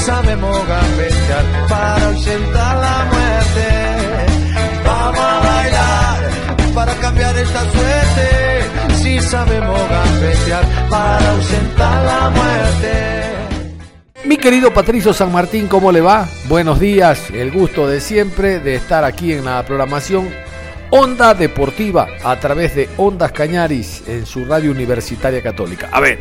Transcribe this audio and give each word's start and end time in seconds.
Sabemos 0.00 0.56
gambetear 0.66 1.44
para 1.68 2.06
ausentar 2.06 2.76
la 2.76 3.04
muerte. 3.12 3.68
Vamos 4.84 5.20
a 5.20 5.40
bailar 5.40 6.30
para 6.74 6.94
cambiar 6.94 7.38
esta 7.38 7.60
suerte. 7.70 8.96
Si 9.02 9.20
sabemos 9.20 9.80
gambetear 9.88 10.64
para 10.88 11.30
ausentar 11.30 12.04
la 12.04 12.30
muerte. 12.30 13.20
Mi 14.24 14.36
querido 14.36 14.72
Patricio 14.72 15.12
San 15.12 15.32
Martín, 15.32 15.66
¿cómo 15.66 15.92
le 15.92 16.00
va? 16.00 16.28
Buenos 16.48 16.78
días, 16.78 17.30
el 17.30 17.50
gusto 17.50 17.86
de 17.86 18.00
siempre 18.00 18.60
de 18.60 18.76
estar 18.76 19.04
aquí 19.04 19.32
en 19.32 19.44
la 19.44 19.64
programación 19.64 20.28
Onda 20.90 21.34
Deportiva 21.34 22.06
a 22.22 22.38
través 22.38 22.74
de 22.74 22.88
Ondas 22.96 23.32
Cañaris 23.32 24.02
en 24.06 24.26
su 24.26 24.44
radio 24.44 24.70
universitaria 24.70 25.42
católica. 25.42 25.88
A 25.92 26.00
ver, 26.00 26.20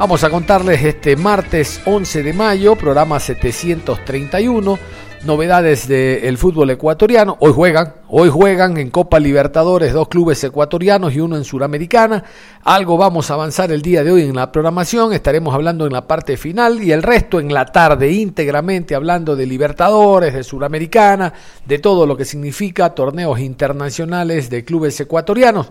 Vamos 0.00 0.24
a 0.24 0.30
contarles 0.30 0.82
este 0.82 1.14
martes 1.14 1.82
11 1.84 2.22
de 2.22 2.32
mayo, 2.32 2.74
programa 2.74 3.20
731, 3.20 4.78
novedades 5.24 5.86
del 5.86 6.38
fútbol 6.38 6.70
ecuatoriano. 6.70 7.36
Hoy 7.40 7.52
juegan, 7.52 7.96
hoy 8.08 8.30
juegan 8.30 8.78
en 8.78 8.88
Copa 8.88 9.20
Libertadores 9.20 9.92
dos 9.92 10.08
clubes 10.08 10.42
ecuatorianos 10.42 11.12
y 11.12 11.20
uno 11.20 11.36
en 11.36 11.44
Suramericana. 11.44 12.24
Algo 12.64 12.96
vamos 12.96 13.30
a 13.30 13.34
avanzar 13.34 13.72
el 13.72 13.82
día 13.82 14.02
de 14.02 14.10
hoy 14.10 14.22
en 14.22 14.36
la 14.36 14.50
programación, 14.50 15.12
estaremos 15.12 15.54
hablando 15.54 15.84
en 15.84 15.92
la 15.92 16.06
parte 16.06 16.38
final 16.38 16.82
y 16.82 16.92
el 16.92 17.02
resto 17.02 17.38
en 17.38 17.52
la 17.52 17.66
tarde 17.66 18.10
íntegramente 18.10 18.94
hablando 18.94 19.36
de 19.36 19.44
Libertadores, 19.44 20.32
de 20.32 20.42
Suramericana, 20.42 21.34
de 21.66 21.78
todo 21.78 22.06
lo 22.06 22.16
que 22.16 22.24
significa 22.24 22.94
torneos 22.94 23.38
internacionales 23.38 24.48
de 24.48 24.64
clubes 24.64 24.98
ecuatorianos. 24.98 25.70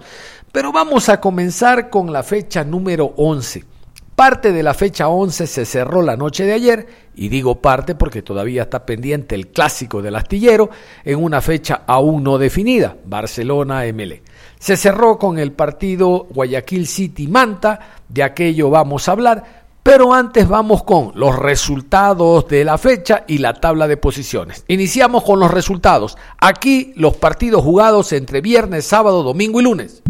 Pero 0.52 0.72
vamos 0.72 1.10
a 1.10 1.20
comenzar 1.20 1.90
con 1.90 2.14
la 2.14 2.22
fecha 2.22 2.64
número 2.64 3.12
11. 3.18 3.79
Parte 4.20 4.52
de 4.52 4.64
la 4.64 4.74
fecha 4.74 5.08
11 5.08 5.48
se 5.48 5.64
cerró 5.64 6.02
la 6.02 6.18
noche 6.18 6.44
de 6.44 6.52
ayer, 6.52 6.88
y 7.16 7.30
digo 7.30 7.62
parte 7.62 7.96
porque 7.96 8.22
todavía 8.22 8.64
está 8.64 8.86
pendiente 8.86 9.34
el 9.34 9.48
clásico 9.48 10.02
del 10.02 10.18
astillero 10.18 10.70
en 11.06 11.24
una 11.24 11.40
fecha 11.40 11.84
aún 11.88 12.22
no 12.22 12.38
definida, 12.38 12.98
Barcelona-MLE. 13.06 14.22
Se 14.60 14.76
cerró 14.76 15.18
con 15.18 15.40
el 15.40 15.54
partido 15.54 16.28
Guayaquil 16.32 16.86
City-Manta, 16.86 17.80
de 18.10 18.24
aquello 18.24 18.70
vamos 18.70 19.08
a 19.08 19.14
hablar, 19.14 19.64
pero 19.84 20.14
antes 20.14 20.50
vamos 20.50 20.84
con 20.84 21.14
los 21.16 21.40
resultados 21.40 22.46
de 22.50 22.66
la 22.66 22.78
fecha 22.78 23.24
y 23.26 23.38
la 23.38 23.54
tabla 23.54 23.88
de 23.88 23.96
posiciones. 23.96 24.66
Iniciamos 24.68 25.24
con 25.24 25.40
los 25.40 25.50
resultados. 25.50 26.18
Aquí 26.42 26.92
los 26.98 27.16
partidos 27.16 27.64
jugados 27.64 28.12
entre 28.12 28.42
viernes, 28.42 28.86
sábado, 28.86 29.24
domingo 29.24 29.62
y 29.62 29.64
lunes. 29.64 30.04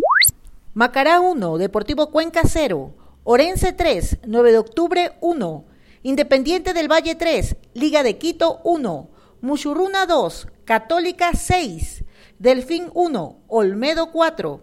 Macará 0.73 1.19
1, 1.19 1.59
Deportivo 1.59 2.09
Cuenca 2.09 2.41
0. 2.43 2.93
Orense 3.23 3.73
3, 3.73 4.19
9 4.25 4.51
de 4.51 4.57
octubre 4.57 5.11
1. 5.21 5.65
Independiente 6.03 6.73
del 6.73 6.89
Valle 6.91 7.15
3, 7.15 7.57
Liga 7.73 8.03
de 8.03 8.17
Quito 8.17 8.61
1. 8.63 9.09
Muchurruna 9.41 10.05
2, 10.05 10.47
Católica 10.65 11.33
6. 11.33 12.03
Delfín 12.39 12.89
1, 12.93 13.39
Olmedo 13.47 14.11
4. 14.11 14.61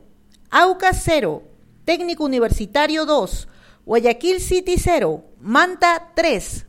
Aucas 0.50 1.02
0, 1.04 1.42
Técnico 1.84 2.24
Universitario 2.24 3.04
2. 3.04 3.48
Guayaquil 3.84 4.40
City 4.40 4.76
0, 4.78 5.22
Manta 5.40 6.10
3. 6.14 6.66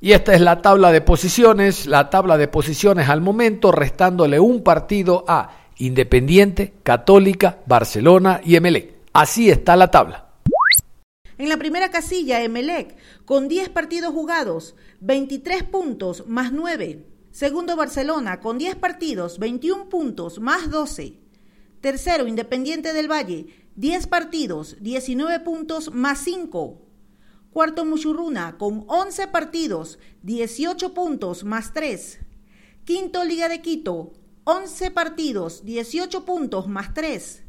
Y 0.00 0.12
esta 0.12 0.34
es 0.34 0.40
la 0.42 0.60
tabla 0.60 0.92
de 0.92 1.00
posiciones, 1.00 1.86
la 1.86 2.10
tabla 2.10 2.36
de 2.36 2.46
posiciones 2.46 3.08
al 3.08 3.22
momento, 3.22 3.72
restándole 3.72 4.38
un 4.38 4.62
partido 4.62 5.24
a 5.26 5.50
Independiente, 5.78 6.74
Católica, 6.82 7.58
Barcelona 7.66 8.40
y 8.44 8.60
MLE. 8.60 8.94
Así 9.12 9.50
está 9.50 9.76
la 9.76 9.90
tabla. 9.90 10.23
En 11.36 11.48
la 11.48 11.56
primera 11.56 11.90
casilla, 11.90 12.42
Emelec, 12.42 12.96
con 13.24 13.48
10 13.48 13.70
partidos 13.70 14.12
jugados, 14.12 14.76
23 15.00 15.64
puntos 15.64 16.26
más 16.28 16.52
9. 16.52 17.06
Segundo, 17.32 17.74
Barcelona, 17.74 18.38
con 18.38 18.56
10 18.56 18.76
partidos, 18.76 19.40
21 19.40 19.88
puntos 19.88 20.38
más 20.38 20.70
12. 20.70 21.18
Tercero, 21.80 22.28
Independiente 22.28 22.92
del 22.92 23.10
Valle, 23.10 23.46
10 23.74 24.06
partidos, 24.06 24.76
19 24.80 25.40
puntos 25.40 25.92
más 25.92 26.20
5. 26.20 26.80
Cuarto, 27.50 27.84
Muchurruna, 27.84 28.56
con 28.56 28.84
11 28.86 29.26
partidos, 29.28 29.98
18 30.22 30.94
puntos 30.94 31.42
más 31.42 31.72
3. 31.72 32.20
Quinto, 32.84 33.24
Liga 33.24 33.48
de 33.48 33.60
Quito, 33.60 34.12
11 34.44 34.92
partidos, 34.92 35.64
18 35.64 36.24
puntos 36.24 36.68
más 36.68 36.94
3. 36.94 37.42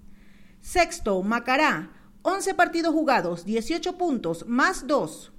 Sexto, 0.61 1.21
Macará, 1.21 1.91
11 2.27 2.55
partidos 2.55 2.91
jugados, 2.91 3.45
18 3.45 3.99
puntos, 3.99 4.47
más 4.47 4.87
2. 4.87 5.31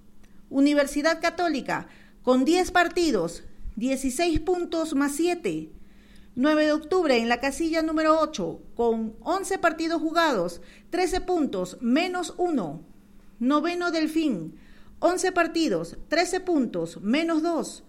Universidad 0.50 1.20
Católica, 1.20 1.88
con 2.22 2.44
10 2.44 2.70
partidos, 2.70 3.42
16 3.74 4.38
puntos, 4.38 4.94
más 4.94 5.16
7. 5.16 5.72
9 6.36 6.64
de 6.64 6.70
octubre 6.72 7.18
en 7.18 7.28
la 7.28 7.40
casilla 7.40 7.82
número 7.82 8.20
8, 8.20 8.60
con 8.76 9.16
11 9.22 9.58
partidos 9.58 10.00
jugados, 10.00 10.60
13 10.90 11.22
puntos, 11.22 11.76
menos 11.80 12.34
1. 12.36 12.80
Noveno 13.40 13.90
Delfín, 13.90 14.54
11 15.00 15.32
partidos, 15.32 15.96
13 16.06 16.38
puntos, 16.38 17.00
menos 17.02 17.42
2. 17.42 17.82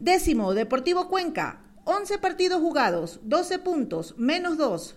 Décimo 0.00 0.52
Deportivo 0.54 1.08
Cuenca, 1.08 1.62
11 1.84 2.18
partidos 2.18 2.60
jugados, 2.60 3.20
12 3.22 3.60
puntos, 3.60 4.16
menos 4.18 4.58
2. 4.58 4.96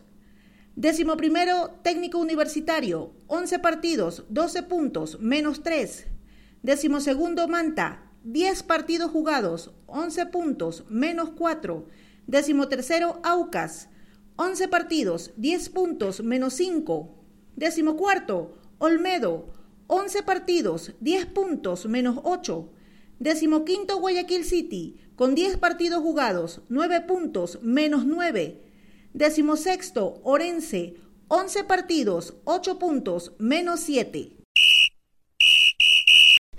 Décimo 0.75 1.17
primero, 1.17 1.69
técnico 1.83 2.17
universitario, 2.17 3.13
11 3.27 3.59
partidos, 3.59 4.23
12 4.29 4.63
puntos, 4.63 5.19
menos 5.19 5.61
3. 5.61 6.07
Décimo 6.63 6.99
segundo, 6.99 7.47
Manta, 7.47 8.11
10 8.23 8.63
partidos 8.63 9.11
jugados, 9.11 9.71
11 9.85 10.25
puntos, 10.27 10.83
menos 10.89 11.29
4. 11.37 11.85
Décimo 12.25 12.69
tercero, 12.69 13.19
Aucas, 13.21 13.89
11 14.37 14.67
partidos, 14.67 15.31
10 15.37 15.69
puntos, 15.69 16.23
menos 16.23 16.55
5. 16.55 17.19
Décimo 17.55 17.95
cuarto, 17.95 18.57
Olmedo, 18.79 19.53
11 19.85 20.23
partidos, 20.23 20.93
10 21.01 21.27
puntos, 21.27 21.85
menos 21.85 22.17
8. 22.23 22.71
Décimo 23.19 23.63
quinto, 23.63 23.99
Guayaquil 23.99 24.43
City, 24.43 24.97
con 25.15 25.35
10 25.35 25.57
partidos 25.57 26.01
jugados, 26.01 26.61
9 26.69 27.01
puntos, 27.01 27.59
menos 27.61 28.07
9. 28.07 28.72
Décimo 29.13 29.57
sexto, 29.57 30.19
Orense, 30.23 30.95
11 31.27 31.63
partidos, 31.65 32.33
8 32.45 32.79
puntos, 32.79 33.33
menos 33.37 33.81
7. 33.81 34.42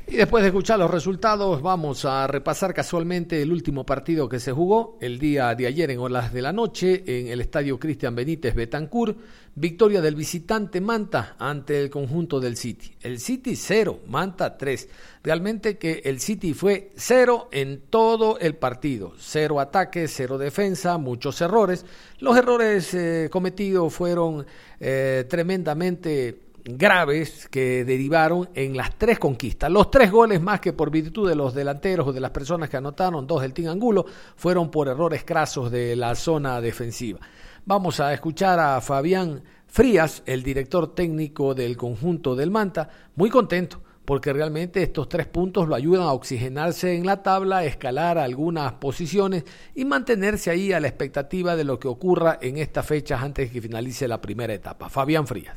Y 0.06 0.16
después 0.16 0.42
de 0.42 0.48
escuchar 0.48 0.78
los 0.78 0.90
resultados, 0.90 1.62
vamos 1.62 2.04
a 2.04 2.26
repasar 2.26 2.74
casualmente 2.74 3.40
el 3.40 3.50
último 3.50 3.86
partido 3.86 4.28
que 4.28 4.38
se 4.38 4.52
jugó 4.52 4.98
el 5.00 5.18
día 5.18 5.54
de 5.54 5.66
ayer 5.66 5.90
en 5.90 5.98
horas 5.98 6.30
de 6.30 6.42
la 6.42 6.52
noche 6.52 7.02
en 7.06 7.28
el 7.28 7.40
estadio 7.40 7.78
Cristian 7.78 8.14
Benítez 8.14 8.54
Betancourt. 8.54 9.16
Victoria 9.56 10.02
del 10.02 10.16
visitante 10.16 10.80
Manta 10.80 11.36
ante 11.38 11.80
el 11.80 11.88
conjunto 11.88 12.40
del 12.40 12.56
City. 12.56 12.92
El 13.00 13.18
City 13.20 13.56
0, 13.56 14.00
Manta 14.08 14.58
3. 14.58 14.88
Realmente 15.22 15.78
que 15.78 16.02
el 16.04 16.20
City 16.20 16.54
fue 16.54 16.90
cero 16.96 17.48
en 17.52 17.84
todo 17.88 18.38
el 18.40 18.56
partido. 18.56 19.14
Cero 19.16 19.60
ataques, 19.60 20.12
cero 20.14 20.38
defensa, 20.38 20.98
muchos 20.98 21.40
errores. 21.40 21.86
Los 22.18 22.36
errores 22.36 22.92
eh, 22.94 23.28
cometidos 23.30 23.94
fueron 23.94 24.44
eh, 24.80 25.24
tremendamente 25.30 26.43
graves 26.64 27.46
que 27.50 27.84
derivaron 27.84 28.48
en 28.54 28.76
las 28.76 28.96
tres 28.96 29.18
conquistas. 29.18 29.70
Los 29.70 29.90
tres 29.90 30.10
goles 30.10 30.40
más 30.40 30.60
que 30.60 30.72
por 30.72 30.90
virtud 30.90 31.28
de 31.28 31.34
los 31.34 31.54
delanteros 31.54 32.08
o 32.08 32.12
de 32.12 32.20
las 32.20 32.30
personas 32.30 32.70
que 32.70 32.78
anotaron, 32.78 33.26
dos 33.26 33.42
del 33.42 33.52
Team 33.52 33.70
Angulo, 33.70 34.06
fueron 34.36 34.70
por 34.70 34.88
errores 34.88 35.24
crasos 35.24 35.70
de 35.70 35.94
la 35.94 36.14
zona 36.14 36.60
defensiva. 36.60 37.20
Vamos 37.66 38.00
a 38.00 38.12
escuchar 38.12 38.58
a 38.58 38.80
Fabián 38.80 39.42
Frías, 39.66 40.22
el 40.26 40.42
director 40.42 40.94
técnico 40.94 41.54
del 41.54 41.76
conjunto 41.76 42.34
del 42.34 42.50
Manta, 42.50 42.88
muy 43.16 43.30
contento 43.30 43.82
porque 44.04 44.32
realmente 44.32 44.82
estos 44.82 45.08
tres 45.08 45.26
puntos 45.26 45.66
lo 45.68 45.74
ayudan 45.74 46.02
a 46.02 46.12
oxigenarse 46.12 46.94
en 46.94 47.06
la 47.06 47.22
tabla, 47.22 47.64
escalar 47.64 48.18
algunas 48.18 48.74
posiciones 48.74 49.44
y 49.74 49.84
mantenerse 49.84 50.50
ahí 50.50 50.72
a 50.72 50.80
la 50.80 50.88
expectativa 50.88 51.56
de 51.56 51.64
lo 51.64 51.78
que 51.78 51.88
ocurra 51.88 52.38
en 52.40 52.58
estas 52.58 52.86
fechas 52.86 53.22
antes 53.22 53.48
de 53.48 53.52
que 53.52 53.62
finalice 53.62 54.06
la 54.06 54.20
primera 54.20 54.52
etapa. 54.52 54.88
Fabián 54.88 55.26
Frías. 55.26 55.56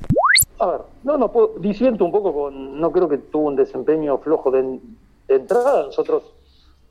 A 0.59 0.65
ver, 0.65 0.81
no, 1.03 1.17
no, 1.17 1.31
puedo, 1.31 1.53
disiento 1.59 2.03
un 2.03 2.11
poco 2.11 2.33
con, 2.33 2.79
no 2.79 2.91
creo 2.91 3.07
que 3.07 3.17
tuvo 3.17 3.47
un 3.47 3.55
desempeño 3.55 4.17
flojo 4.17 4.49
de, 4.49 4.79
entrada, 5.27 5.83
nosotros 5.83 6.23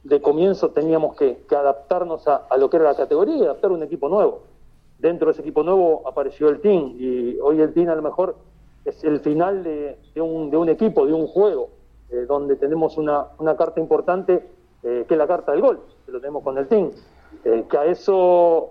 de 0.04 0.20
comienzo 0.20 0.70
teníamos 0.70 1.16
que, 1.16 1.38
adaptarnos 1.50 2.28
a, 2.28 2.46
lo 2.56 2.70
que 2.70 2.76
era 2.76 2.86
la 2.86 2.94
categoría 2.94 3.36
y 3.36 3.42
adaptar 3.42 3.72
un 3.72 3.82
equipo 3.82 4.08
nuevo. 4.08 4.42
Dentro 4.98 5.26
de 5.26 5.32
ese 5.32 5.42
equipo 5.42 5.62
nuevo 5.62 6.02
apareció 6.06 6.48
el 6.48 6.60
team 6.60 6.94
y 6.98 7.38
hoy 7.40 7.60
el 7.60 7.74
team 7.74 7.88
a 7.88 7.96
lo 7.96 8.02
mejor 8.02 8.36
es 8.84 9.02
el 9.02 9.20
final 9.20 9.64
de, 9.64 9.98
un, 10.20 10.68
equipo, 10.68 11.04
de 11.04 11.12
un 11.12 11.26
juego, 11.26 11.70
eh, 12.10 12.24
donde 12.26 12.54
tenemos 12.54 12.96
una, 12.96 13.26
una 13.38 13.56
carta 13.56 13.80
importante 13.80 14.46
eh, 14.84 15.04
que 15.08 15.14
es 15.14 15.18
la 15.18 15.26
carta 15.26 15.50
del 15.50 15.60
gol, 15.60 15.80
que 16.04 16.12
lo 16.12 16.20
tenemos 16.20 16.44
con 16.44 16.56
el 16.56 16.68
team. 16.68 16.92
Eh, 17.44 17.64
que 17.68 17.76
a 17.76 17.84
eso 17.84 18.70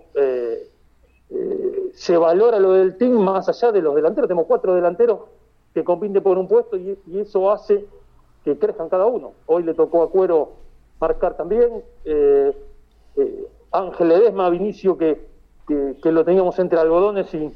se 1.94 2.18
valora 2.18 2.60
lo 2.60 2.74
del 2.74 2.98
team 2.98 3.14
más 3.14 3.50
allá 3.50 3.72
de 3.72 3.82
los 3.82 3.96
delanteros. 3.96 4.28
Tenemos 4.28 4.48
cuatro 4.48 4.76
delanteros 4.76 5.22
que 5.74 5.84
compiten 5.84 6.22
por 6.22 6.38
un 6.38 6.48
puesto 6.48 6.78
y, 6.78 6.98
eso 7.16 7.52
hace 7.52 7.86
que 8.44 8.58
crezcan 8.58 8.90
cada 8.90 9.06
uno. 9.06 9.34
Hoy 9.48 9.64
le 9.64 9.74
tocó 9.74 10.04
a 10.04 10.10
Cuero 10.10 10.52
marcar 11.00 11.36
también. 11.36 11.84
Ángel 13.72 14.12
Edesma, 14.12 14.50
Vinicio, 14.50 14.98
que, 14.98 15.28
lo 16.04 16.24
teníamos 16.24 16.58
entre 16.60 16.80
algodones 16.80 17.34
y, 17.34 17.52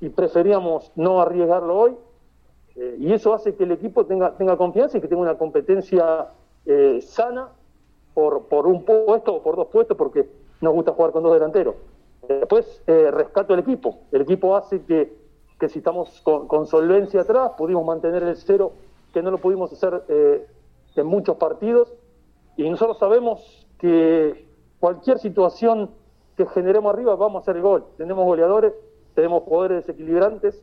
y 0.00 0.08
preferíamos 0.10 0.92
no 0.94 1.20
arriesgarlo 1.20 1.76
hoy. 1.78 1.96
Eh, 2.76 2.96
y 2.98 3.12
eso 3.12 3.32
hace 3.34 3.54
que 3.54 3.64
el 3.64 3.72
equipo 3.72 4.04
tenga, 4.04 4.36
tenga 4.36 4.56
confianza 4.56 4.98
y 4.98 5.00
que 5.00 5.08
tenga 5.08 5.22
una 5.22 5.38
competencia 5.38 6.28
eh, 6.66 7.00
sana 7.02 7.48
por, 8.14 8.46
por 8.46 8.66
un 8.66 8.84
puesto 8.84 9.34
o 9.34 9.42
por 9.42 9.56
dos 9.56 9.68
puestos, 9.68 9.96
porque 9.96 10.28
nos 10.60 10.72
gusta 10.74 10.92
jugar 10.92 11.12
con 11.12 11.22
dos 11.22 11.32
delanteros. 11.32 11.74
Después 12.28 12.82
eh, 12.86 13.10
rescato 13.10 13.54
el 13.54 13.60
equipo. 13.60 13.98
El 14.12 14.22
equipo 14.22 14.56
hace 14.56 14.82
que, 14.84 15.12
que 15.58 15.68
si 15.68 15.78
estamos 15.78 16.20
con, 16.22 16.66
solvencia 16.66 17.22
atrás, 17.22 17.52
pudimos 17.56 17.84
mantener 17.84 18.22
el 18.22 18.36
cero, 18.36 18.72
que 19.12 19.22
no 19.22 19.30
lo 19.30 19.38
pudimos 19.38 19.72
hacer 19.72 20.02
en 20.96 21.06
muchos 21.06 21.36
partidos. 21.36 21.94
Y 22.56 22.68
nosotros 22.68 22.98
sabemos 22.98 23.66
que 23.78 24.46
cualquier 24.80 25.18
situación 25.18 25.90
que 26.36 26.46
generemos 26.46 26.92
arriba, 26.92 27.14
vamos 27.16 27.40
a 27.40 27.42
hacer 27.42 27.56
el 27.56 27.62
gol. 27.62 27.84
Tenemos 27.96 28.24
goleadores, 28.24 28.72
tenemos 29.14 29.42
poderes 29.44 29.86
desequilibrantes 29.86 30.62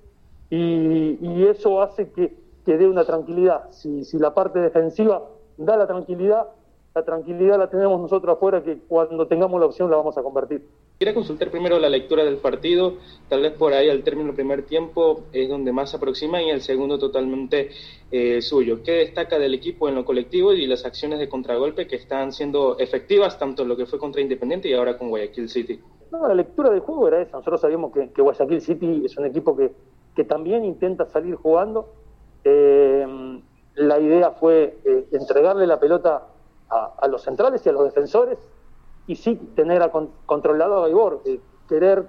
y, 0.50 1.46
eso 1.46 1.82
hace 1.82 2.12
que, 2.12 2.36
que, 2.66 2.78
dé 2.78 2.88
una 2.88 3.06
tranquilidad. 3.06 3.72
Si, 3.72 4.04
si 4.04 4.18
la 4.20 4.34
parte 4.34 4.60
defensiva 4.60 5.24
da 5.58 5.78
la 5.78 5.88
tranquilidad, 5.88 6.48
la 6.94 7.04
tranquilidad 7.04 7.58
la 7.58 7.70
tenemos 7.70 8.00
nosotros 8.02 8.36
afuera, 8.36 8.62
que 8.64 8.80
cuando 8.80 9.28
tengamos 9.28 9.60
la 9.60 9.66
opción 9.66 9.90
la 9.90 9.98
vamos 9.98 10.18
a 10.18 10.24
convertir. 10.24 10.68
Quería 11.02 11.16
consultar 11.16 11.50
primero 11.50 11.80
la 11.80 11.90
lectura 11.90 12.24
del 12.24 12.38
partido, 12.38 12.98
tal 13.28 13.42
vez 13.42 13.54
por 13.54 13.74
ahí 13.74 13.90
al 13.90 14.04
término 14.04 14.28
del 14.28 14.36
primer 14.36 14.68
tiempo 14.68 15.24
es 15.34 15.50
donde 15.50 15.72
más 15.72 15.90
se 15.90 15.98
aproxima 15.98 16.44
y 16.44 16.52
el 16.52 16.62
segundo 16.62 17.00
totalmente 17.00 17.72
eh, 18.12 18.40
suyo. 18.44 18.84
¿Qué 18.84 18.92
destaca 18.92 19.40
del 19.40 19.56
equipo 19.56 19.90
en 19.90 19.96
lo 19.96 20.06
colectivo 20.06 20.54
y 20.54 20.68
las 20.68 20.86
acciones 20.86 21.18
de 21.18 21.28
contragolpe 21.28 21.88
que 21.88 21.96
están 21.96 22.32
siendo 22.32 22.78
efectivas, 22.78 23.40
tanto 23.40 23.64
en 23.64 23.70
lo 23.70 23.76
que 23.76 23.88
fue 23.88 23.98
contra 23.98 24.22
Independiente 24.22 24.70
y 24.70 24.74
ahora 24.74 24.96
con 24.96 25.10
Guayaquil 25.10 25.50
City? 25.50 25.80
No, 26.12 26.28
la 26.28 26.36
lectura 26.36 26.70
del 26.70 26.82
juego 26.82 27.08
era 27.08 27.20
esa. 27.20 27.38
Nosotros 27.38 27.62
sabíamos 27.62 27.92
que, 27.92 28.22
Guayaquil 28.22 28.62
City 28.62 29.02
es 29.04 29.18
un 29.18 29.26
equipo 29.26 29.58
que, 29.58 29.72
que 30.16 30.24
también 30.24 30.64
intenta 30.64 31.08
salir 31.08 31.34
jugando. 31.34 31.96
Eh, 32.44 33.08
la 33.74 34.00
idea 34.00 34.30
fue 34.34 34.78
eh, 34.86 35.08
entregarle 35.14 35.66
la 35.66 35.80
pelota 35.80 36.28
a, 36.70 37.08
los 37.08 37.24
centrales 37.24 37.66
y 37.66 37.70
a 37.70 37.72
los 37.72 37.86
defensores 37.86 38.38
y 39.08 39.16
sí 39.16 39.36
tener 39.56 39.82
a 39.82 39.92
controlado 40.26 40.78
a 40.78 40.82
Gaibor, 40.82 41.22
eh, 41.26 41.40
querer 41.68 42.06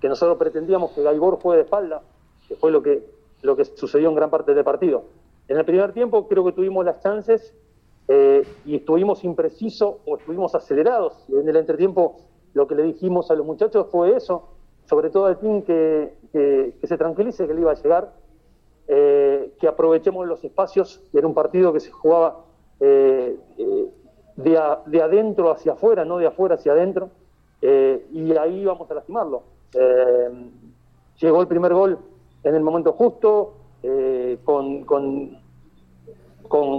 que 0.00 0.08
nosotros 0.08 0.36
pretendíamos 0.38 0.92
que 0.92 1.02
Gaibor 1.02 1.40
juegue 1.40 1.58
de 1.58 1.64
espalda, 1.64 2.02
que 2.48 2.56
fue 2.56 2.70
lo 2.70 2.82
que, 2.82 3.04
lo 3.42 3.56
que 3.56 3.64
sucedió 3.64 4.08
en 4.08 4.14
gran 4.14 4.30
parte 4.30 4.54
del 4.54 4.64
partido. 4.64 5.04
En 5.48 5.56
el 5.56 5.64
primer 5.64 5.92
tiempo 5.92 6.28
creo 6.28 6.44
que 6.44 6.52
tuvimos 6.52 6.84
las 6.84 7.00
chances 7.00 7.54
y 8.66 8.76
estuvimos 8.76 9.24
imprecisos 9.24 9.96
o 10.04 10.16
estuvimos 10.18 10.54
acelerados. 10.54 11.24
En 11.30 11.48
el 11.48 11.56
entretiempo 11.56 12.16
lo 12.54 12.66
que 12.66 12.74
le 12.74 12.84
dijimos 12.84 13.30
a 13.30 13.34
los 13.34 13.44
muchachos 13.44 13.88
fue 13.90 14.16
eso, 14.16 14.48
sobre 14.86 15.10
todo 15.10 15.26
al 15.26 15.38
team 15.38 15.62
que, 15.62 16.14
que, 16.32 16.86
se 16.86 16.96
tranquilice 16.96 17.46
que 17.46 17.54
le 17.54 17.60
iba 17.60 17.72
a 17.72 17.74
llegar, 17.74 18.12
eh, 18.86 19.52
que 19.58 19.66
aprovechemos 19.66 20.26
los 20.26 20.42
espacios, 20.44 21.02
era 21.12 21.26
un 21.26 21.34
partido 21.34 21.72
que 21.72 21.80
se 21.80 21.90
jugaba 21.90 22.44
eh, 22.80 23.36
eh, 24.36 24.42
de, 24.42 24.60
de, 24.86 25.02
adentro 25.02 25.50
hacia 25.50 25.72
afuera, 25.72 26.04
no 26.04 26.18
de 26.18 26.26
afuera 26.26 26.56
hacia 26.56 26.72
adentro, 26.72 27.10
y 27.62 28.36
ahí 28.36 28.60
íbamos 28.60 28.90
a 28.90 28.94
lastimarlo. 28.94 29.42
llegó 31.18 31.40
el 31.40 31.48
primer 31.48 31.72
gol 31.72 31.98
en 32.42 32.54
el 32.54 32.62
momento 32.62 32.92
justo, 32.92 33.54
con, 34.44 34.84
con, 34.84 35.38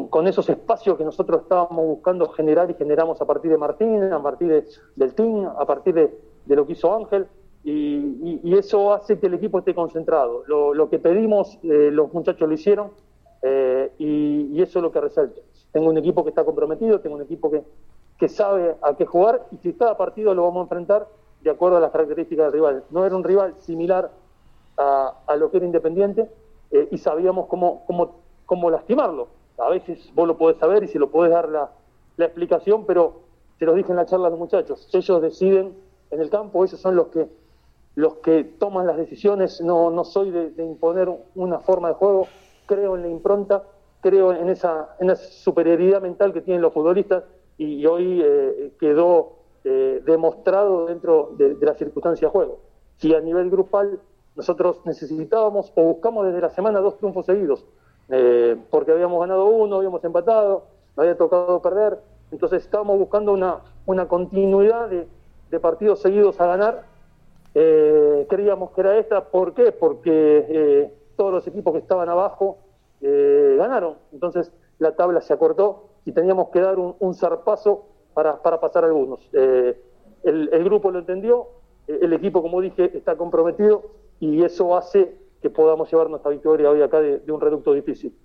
con, 0.10 0.28
esos 0.28 0.48
espacios 0.50 0.96
que 0.98 1.04
nosotros 1.04 1.42
estábamos 1.42 1.86
buscando 1.86 2.30
generar 2.30 2.69
y 2.69 2.75
generamos 2.75 3.19
a 3.19 3.25
partir 3.25 3.50
de 3.50 3.58
Martín, 3.58 4.04
a 4.04 4.22
partir 4.22 4.63
del 4.96 5.13
team, 5.16 5.46
a 5.46 5.66
partir 5.66 5.96
de, 5.96 6.16
de 6.46 6.56
lo 6.56 6.68
que 6.68 6.74
hizo 6.74 6.94
Ángel 6.96 7.28
y, 7.66 8.56
eso 8.56 8.94
hace 8.94 9.19
que 9.19 9.25
el 9.25 9.34
equipo 9.34 9.60
esté 9.60 9.74
concentrado. 9.74 10.44
Lo, 10.48 10.90
que 10.90 11.00
pedimos, 11.00 11.58
eh, 11.63 11.90
los 11.92 12.13
muchachos 12.13 12.48
lo 12.48 12.54
hicieron 12.54 12.92
eh, 13.42 13.92
y, 13.98 14.62
eso 14.62 14.80
es 14.80 14.84
lo 14.84 14.92
que 14.92 15.01
resalto. 15.01 15.42
Tengo 15.75 15.89
un 15.89 15.98
equipo 15.98 16.24
que 16.24 16.30
está 16.30 16.45
comprometido, 16.45 17.01
tengo 17.01 17.18
un 17.18 17.24
equipo 17.24 17.51
que, 17.51 17.62
que 18.18 18.30
sabe 18.30 18.77
a 18.81 18.95
qué 18.95 19.06
jugar 19.06 19.45
y 19.51 19.57
que 19.57 19.75
cada 19.75 19.98
partido 19.98 20.33
lo 20.33 20.44
vamos 20.44 20.60
a 20.60 20.62
enfrentar 20.62 21.06
de 21.42 21.50
acuerdo 21.50 21.75
a 21.75 21.80
las 21.81 21.92
características 21.92 22.45
del 22.45 22.54
rival. 22.54 22.86
No 22.92 23.06
era 23.06 23.13
un 23.13 23.25
rival 23.25 23.56
similar 23.60 24.10
a, 24.77 25.36
lo 25.38 25.51
que 25.51 25.57
era 25.57 25.66
Independiente 25.66 26.31
eh, 26.72 26.88
y 26.92 26.98
sabíamos 26.98 27.48
cómo, 27.48 27.83
cómo, 27.88 28.22
cómo 28.45 28.69
lastimarlo. 28.69 29.27
A 29.57 29.68
veces 29.68 30.10
vos 30.16 30.25
lo 30.25 30.38
podés 30.38 30.60
saber 30.60 30.81
y 30.86 30.88
se 30.88 30.98
lo 30.98 31.12
podés 31.12 31.33
dar 31.33 31.50
la, 31.50 31.69
la 32.16 32.25
explicación, 32.25 32.86
pero 32.86 33.19
se 33.60 33.66
los 33.66 33.75
dije 33.75 33.92
en 33.92 33.98
la 33.98 34.06
charla 34.06 34.27
a 34.27 34.30
los 34.30 34.39
muchachos. 34.39 34.88
Ellos 34.94 35.22
deciden 35.22 35.75
en 36.10 36.22
el 36.22 36.30
campo, 36.30 36.63
ellos 36.63 36.80
son 36.80 36.95
los 36.95 37.07
que 37.07 37.27
los 37.95 38.13
que 38.16 38.45
toman 38.45 38.88
las 38.88 38.95
decisiones, 38.95 39.60
no, 39.60 39.89
no 39.89 40.06
soy 40.06 40.31
de, 40.31 40.63
imponer 40.63 41.10
una 41.36 41.60
forma 41.60 41.89
de 41.89 41.95
juego, 41.95 42.27
creo 42.66 42.95
en 42.95 43.01
la 43.01 43.10
impronta, 43.10 43.63
creo 44.06 44.34
en 44.34 44.50
esa, 44.50 44.96
en 45.00 45.10
esa 45.10 45.24
superioridad 45.31 46.00
mental 46.00 46.31
que 46.31 46.42
tienen 46.42 46.62
los 46.62 46.72
futbolistas 46.72 47.24
y, 47.57 47.84
hoy 47.88 48.22
eh, 48.24 48.72
quedó 48.80 49.40
eh, 49.63 50.00
demostrado 50.06 50.86
dentro 50.86 51.31
de, 51.36 51.57
la 51.60 51.74
circunstancia 51.74 52.28
de 52.28 52.31
juego. 52.31 52.60
Si 52.98 53.16
a 53.16 53.19
nivel 53.19 53.50
grupal 53.50 54.00
nosotros 54.36 54.82
necesitábamos 54.86 55.74
o 55.74 55.82
buscamos 55.82 56.27
desde 56.27 56.39
la 56.39 56.51
semana 56.51 56.82
dos 56.82 57.00
triunfos 57.00 57.25
seguidos, 57.25 57.65
eh, 58.10 58.56
porque 58.70 58.91
habíamos 58.91 59.20
ganado 59.20 59.46
uno, 59.46 59.77
habíamos 59.77 60.03
empatado, 60.03 60.68
no 60.96 61.01
había 61.01 61.18
tocado 61.18 61.60
perder, 61.63 61.98
entonces 62.30 62.62
estábamos 62.62 63.00
buscando 63.00 63.34
una, 63.34 63.62
una 63.88 64.08
continuidad 64.08 64.88
de, 64.88 65.08
de 65.50 65.60
partidos 65.60 66.00
seguidos 66.00 66.39
a 66.39 66.46
ganar 66.46 66.84
eh, 67.56 68.27
creíamos 68.30 68.70
que 68.70 68.82
era 68.82 68.98
esta, 69.00 69.24
¿por 69.24 69.56
qué? 69.56 69.72
Porque 69.72 70.94
todos 71.15 71.34
los 71.34 71.48
equipos 71.48 71.74
que 71.74 71.80
estaban 71.80 72.08
abajo 72.08 72.60
eh, 73.02 73.56
ganaron, 73.58 73.96
entonces 74.12 74.52
la 74.80 74.96
tabla 74.96 75.22
se 75.22 75.34
acortó 75.34 75.90
y 76.06 76.12
teníamos 76.12 76.50
que 76.50 76.60
dar 76.60 76.78
un, 76.78 77.14
zarpazo 77.14 77.86
para, 78.14 78.42
para, 78.42 78.60
pasar 78.60 78.86
algunos. 78.86 79.28
El, 79.34 80.50
el, 80.52 80.64
grupo 80.64 80.92
lo 80.92 81.00
entendió, 81.00 81.48
el 81.88 82.14
equipo, 82.14 82.42
como 82.42 82.62
dije, 82.62 82.96
está 82.98 83.16
comprometido 83.16 83.84
y 84.20 84.44
eso 84.44 84.75
hace 84.75 85.18
que 85.42 85.50
podamos 85.50 85.92
llevar 85.92 86.10
nuestra 86.10 86.32
victoria 86.32 86.70
hoy 86.70 86.82
acá 86.82 87.00
de 87.02 87.32
un 87.32 87.42
reducto 87.42 87.74
difícil. 87.74 88.16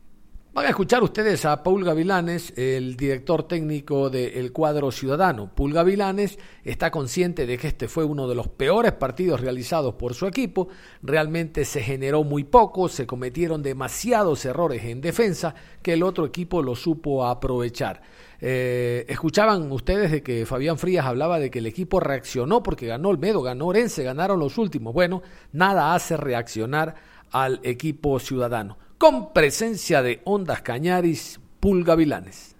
Van 0.52 0.66
a 0.66 0.70
escuchar 0.70 1.00
ustedes 1.04 1.44
a 1.44 1.62
Paul 1.62 1.84
Gavilanes, 1.84 2.52
el 2.58 2.96
director 2.96 3.44
técnico 3.44 4.10
del 4.10 4.50
cuadro 4.50 4.90
ciudadano. 4.90 5.54
Paul 5.54 5.72
Gavilanes 5.72 6.40
está 6.64 6.90
consciente 6.90 7.46
de 7.46 7.56
que 7.56 7.68
este 7.68 7.86
fue 7.86 8.02
uno 8.02 8.26
de 8.26 8.34
los 8.34 8.48
peores 8.48 8.90
partidos 8.90 9.40
realizados 9.40 9.94
por 9.94 10.12
su 10.12 10.26
equipo. 10.26 10.66
Realmente 11.02 11.64
se 11.64 11.82
generó 11.82 12.24
muy 12.24 12.42
poco, 12.42 12.88
se 12.88 13.06
cometieron 13.06 13.62
demasiados 13.62 14.44
errores 14.44 14.82
en 14.86 15.00
defensa 15.00 15.54
que 15.82 15.92
el 15.92 16.02
otro 16.02 16.26
equipo 16.26 16.64
lo 16.64 16.74
supo 16.74 17.26
aprovechar. 17.26 18.02
Eh, 18.40 19.06
escuchaban 19.08 19.70
ustedes 19.70 20.10
de 20.10 20.24
que 20.24 20.46
Fabián 20.46 20.78
Frías 20.78 21.06
hablaba 21.06 21.38
de 21.38 21.48
que 21.52 21.60
el 21.60 21.66
equipo 21.66 22.00
reaccionó 22.00 22.60
porque 22.60 22.86
ganó 22.86 23.12
el 23.12 23.18
Medo, 23.18 23.40
ganó 23.40 23.68
Orense, 23.68 24.02
ganaron 24.02 24.40
los 24.40 24.58
últimos. 24.58 24.94
Bueno, 24.94 25.22
nada 25.52 25.94
hace 25.94 26.16
reaccionar 26.16 26.96
al 27.30 27.60
equipo 27.62 28.18
ciudadano 28.18 28.89
con 29.00 29.32
presencia 29.32 30.02
de 30.02 30.20
Ondas 30.24 30.60
Cañaris, 30.60 31.40
Pulgavilanes. 31.58 32.54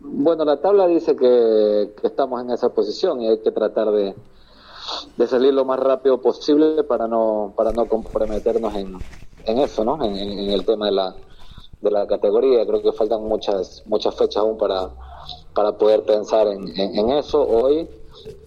Bueno, 0.00 0.44
la 0.44 0.60
tabla 0.60 0.88
dice 0.88 1.14
que, 1.14 1.92
estamos 2.02 2.42
en 2.42 2.50
esa 2.50 2.70
posición 2.70 3.22
y 3.22 3.28
hay 3.28 3.38
que 3.38 3.52
tratar 3.52 3.92
de, 3.92 4.16
salir 5.28 5.54
lo 5.54 5.64
más 5.64 5.78
rápido 5.78 6.20
posible 6.20 6.82
para 6.82 7.06
no 7.06 7.52
para 7.56 7.70
no 7.70 7.86
comprometernos 7.86 8.74
en, 8.74 9.58
eso, 9.58 9.84
¿no? 9.84 10.04
En, 10.04 10.16
el 10.16 10.64
tema 10.66 10.86
de 10.86 10.92
la, 10.92 11.14
de 11.80 11.90
la 11.92 12.04
categoría. 12.08 12.66
Creo 12.66 12.82
que 12.82 12.90
faltan 12.90 13.22
muchas 13.22 13.84
muchas 13.86 14.16
fechas 14.16 14.38
aún 14.38 14.58
para, 14.58 14.90
para 15.54 15.78
poder 15.78 16.02
pensar 16.02 16.48
en, 16.48 16.66
en, 16.76 17.10
eso. 17.10 17.46
Hoy, 17.46 17.88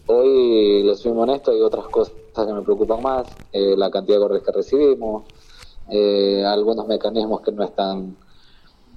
hoy 0.08 0.84
les 0.84 1.00
soy 1.00 1.14
honesto, 1.14 1.52
hay 1.52 1.62
otras 1.62 1.88
cosas 1.88 2.14
que 2.36 2.54
me 2.54 2.64
preocupan 2.64 3.02
más, 3.02 3.28
eh, 3.54 3.76
la 3.78 3.90
cantidad 3.90 4.18
de 4.18 4.24
goles 4.26 4.44
que 4.44 4.52
recibimos, 4.52 5.24
eh, 5.90 6.44
algunos 6.46 6.88
mecanismos 6.88 7.42
que 7.42 7.52
no 7.52 7.64
están 7.64 8.18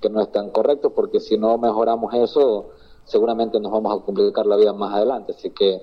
que 0.00 0.10
no 0.10 0.20
están 0.20 0.50
correctos, 0.50 0.92
porque 0.94 1.20
si 1.20 1.38
no 1.38 1.56
mejoramos 1.56 2.12
eso, 2.14 2.70
seguramente 3.04 3.58
nos 3.58 3.72
vamos 3.72 3.98
a 3.98 4.04
complicar 4.04 4.46
la 4.46 4.56
vida 4.56 4.72
más 4.72 4.94
adelante. 4.94 5.32
Así 5.36 5.50
que, 5.50 5.82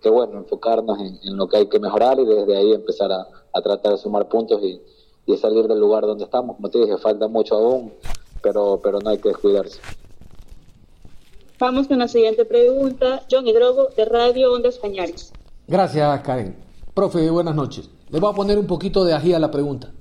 que 0.00 0.08
bueno, 0.08 0.38
enfocarnos 0.38 0.98
en, 0.98 1.36
lo 1.36 1.48
que 1.48 1.58
hay 1.58 1.66
que 1.66 1.78
mejorar 1.78 2.18
y 2.18 2.24
desde 2.24 2.56
ahí 2.56 2.72
empezar 2.72 3.12
a, 3.12 3.28
a 3.52 3.60
tratar 3.60 3.92
de 3.92 3.98
sumar 3.98 4.28
puntos 4.28 4.62
y, 4.62 4.80
y 5.26 5.36
salir 5.36 5.66
del 5.68 5.78
lugar 5.78 6.04
donde 6.04 6.24
estamos. 6.24 6.56
Como 6.56 6.70
te 6.70 6.78
dije, 6.78 6.96
falta 6.98 7.28
mucho 7.28 7.56
aún, 7.56 7.92
pero, 8.42 8.80
pero 8.82 8.98
no 9.00 9.10
hay 9.10 9.18
que 9.18 9.28
descuidarse. 9.28 9.80
Vamos 11.58 11.86
con 11.86 11.98
la 11.98 12.08
siguiente 12.08 12.44
pregunta. 12.44 13.22
John 13.30 13.46
Hidrogo, 13.46 13.88
de 13.96 14.04
Radio 14.04 14.52
Ondas 14.52 14.78
Cañares. 14.78 15.32
Gracias, 15.68 16.20
Karen. 16.22 16.56
Profe, 16.94 17.30
buenas 17.30 17.54
noches. 17.54 17.88
Le 18.10 18.18
voy 18.18 18.30
a 18.30 18.34
poner 18.34 18.58
un 18.58 18.66
poquito 18.66 19.04
de 19.04 19.14
ají 19.14 19.32
a 19.32 19.38
la 19.38 19.50
pregunta. 19.50 19.92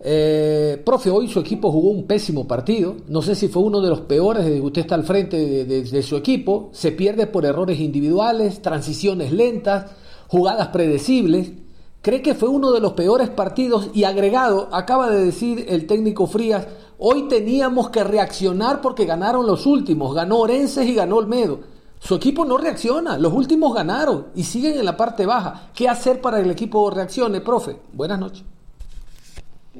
Eh, 0.00 0.80
profe, 0.84 1.10
hoy 1.10 1.26
su 1.28 1.40
equipo 1.40 1.72
jugó 1.72 1.90
un 1.90 2.06
pésimo 2.06 2.46
partido. 2.46 2.96
No 3.08 3.22
sé 3.22 3.34
si 3.34 3.48
fue 3.48 3.62
uno 3.62 3.80
de 3.80 3.90
los 3.90 4.02
peores 4.02 4.60
usted 4.62 4.82
está 4.82 4.94
al 4.94 5.04
frente 5.04 5.64
de, 5.64 5.82
de 5.82 6.02
su 6.02 6.16
equipo. 6.16 6.70
Se 6.72 6.92
pierde 6.92 7.26
por 7.26 7.44
errores 7.44 7.80
individuales, 7.80 8.62
transiciones 8.62 9.32
lentas, 9.32 9.90
jugadas 10.28 10.68
predecibles. 10.68 11.52
¿Cree 12.00 12.22
que 12.22 12.34
fue 12.34 12.48
uno 12.48 12.70
de 12.70 12.80
los 12.80 12.92
peores 12.92 13.28
partidos? 13.28 13.90
Y 13.92 14.04
agregado, 14.04 14.68
acaba 14.72 15.10
de 15.10 15.24
decir 15.24 15.66
el 15.68 15.86
técnico 15.86 16.26
Frías, 16.28 16.68
hoy 16.98 17.26
teníamos 17.28 17.90
que 17.90 18.04
reaccionar 18.04 18.80
porque 18.80 19.04
ganaron 19.04 19.46
los 19.46 19.66
últimos, 19.66 20.14
ganó 20.14 20.38
Orenses 20.38 20.86
y 20.86 20.94
ganó 20.94 21.16
Olmedo. 21.16 21.60
Su 21.98 22.14
equipo 22.14 22.44
no 22.44 22.56
reacciona, 22.56 23.18
los 23.18 23.32
últimos 23.32 23.74
ganaron 23.74 24.28
y 24.36 24.44
siguen 24.44 24.78
en 24.78 24.84
la 24.84 24.96
parte 24.96 25.26
baja. 25.26 25.70
¿Qué 25.74 25.88
hacer 25.88 26.20
para 26.20 26.38
que 26.38 26.44
el 26.44 26.50
equipo 26.52 26.88
reaccione, 26.88 27.40
profe? 27.40 27.76
Buenas 27.92 28.20
noches. 28.20 28.44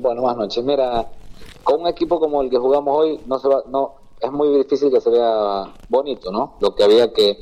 Bueno, 0.00 0.22
buenas 0.22 0.38
noches. 0.38 0.64
Mira, 0.64 1.10
con 1.64 1.80
un 1.80 1.88
equipo 1.88 2.20
como 2.20 2.40
el 2.40 2.48
que 2.50 2.56
jugamos 2.56 2.96
hoy, 2.96 3.20
no 3.26 3.40
se 3.40 3.48
va, 3.48 3.64
no, 3.66 3.94
es 4.20 4.30
muy 4.30 4.56
difícil 4.56 4.92
que 4.92 5.00
se 5.00 5.10
vea 5.10 5.74
bonito, 5.88 6.30
¿no? 6.30 6.54
Lo 6.60 6.76
que 6.76 6.84
había 6.84 7.12
que, 7.12 7.36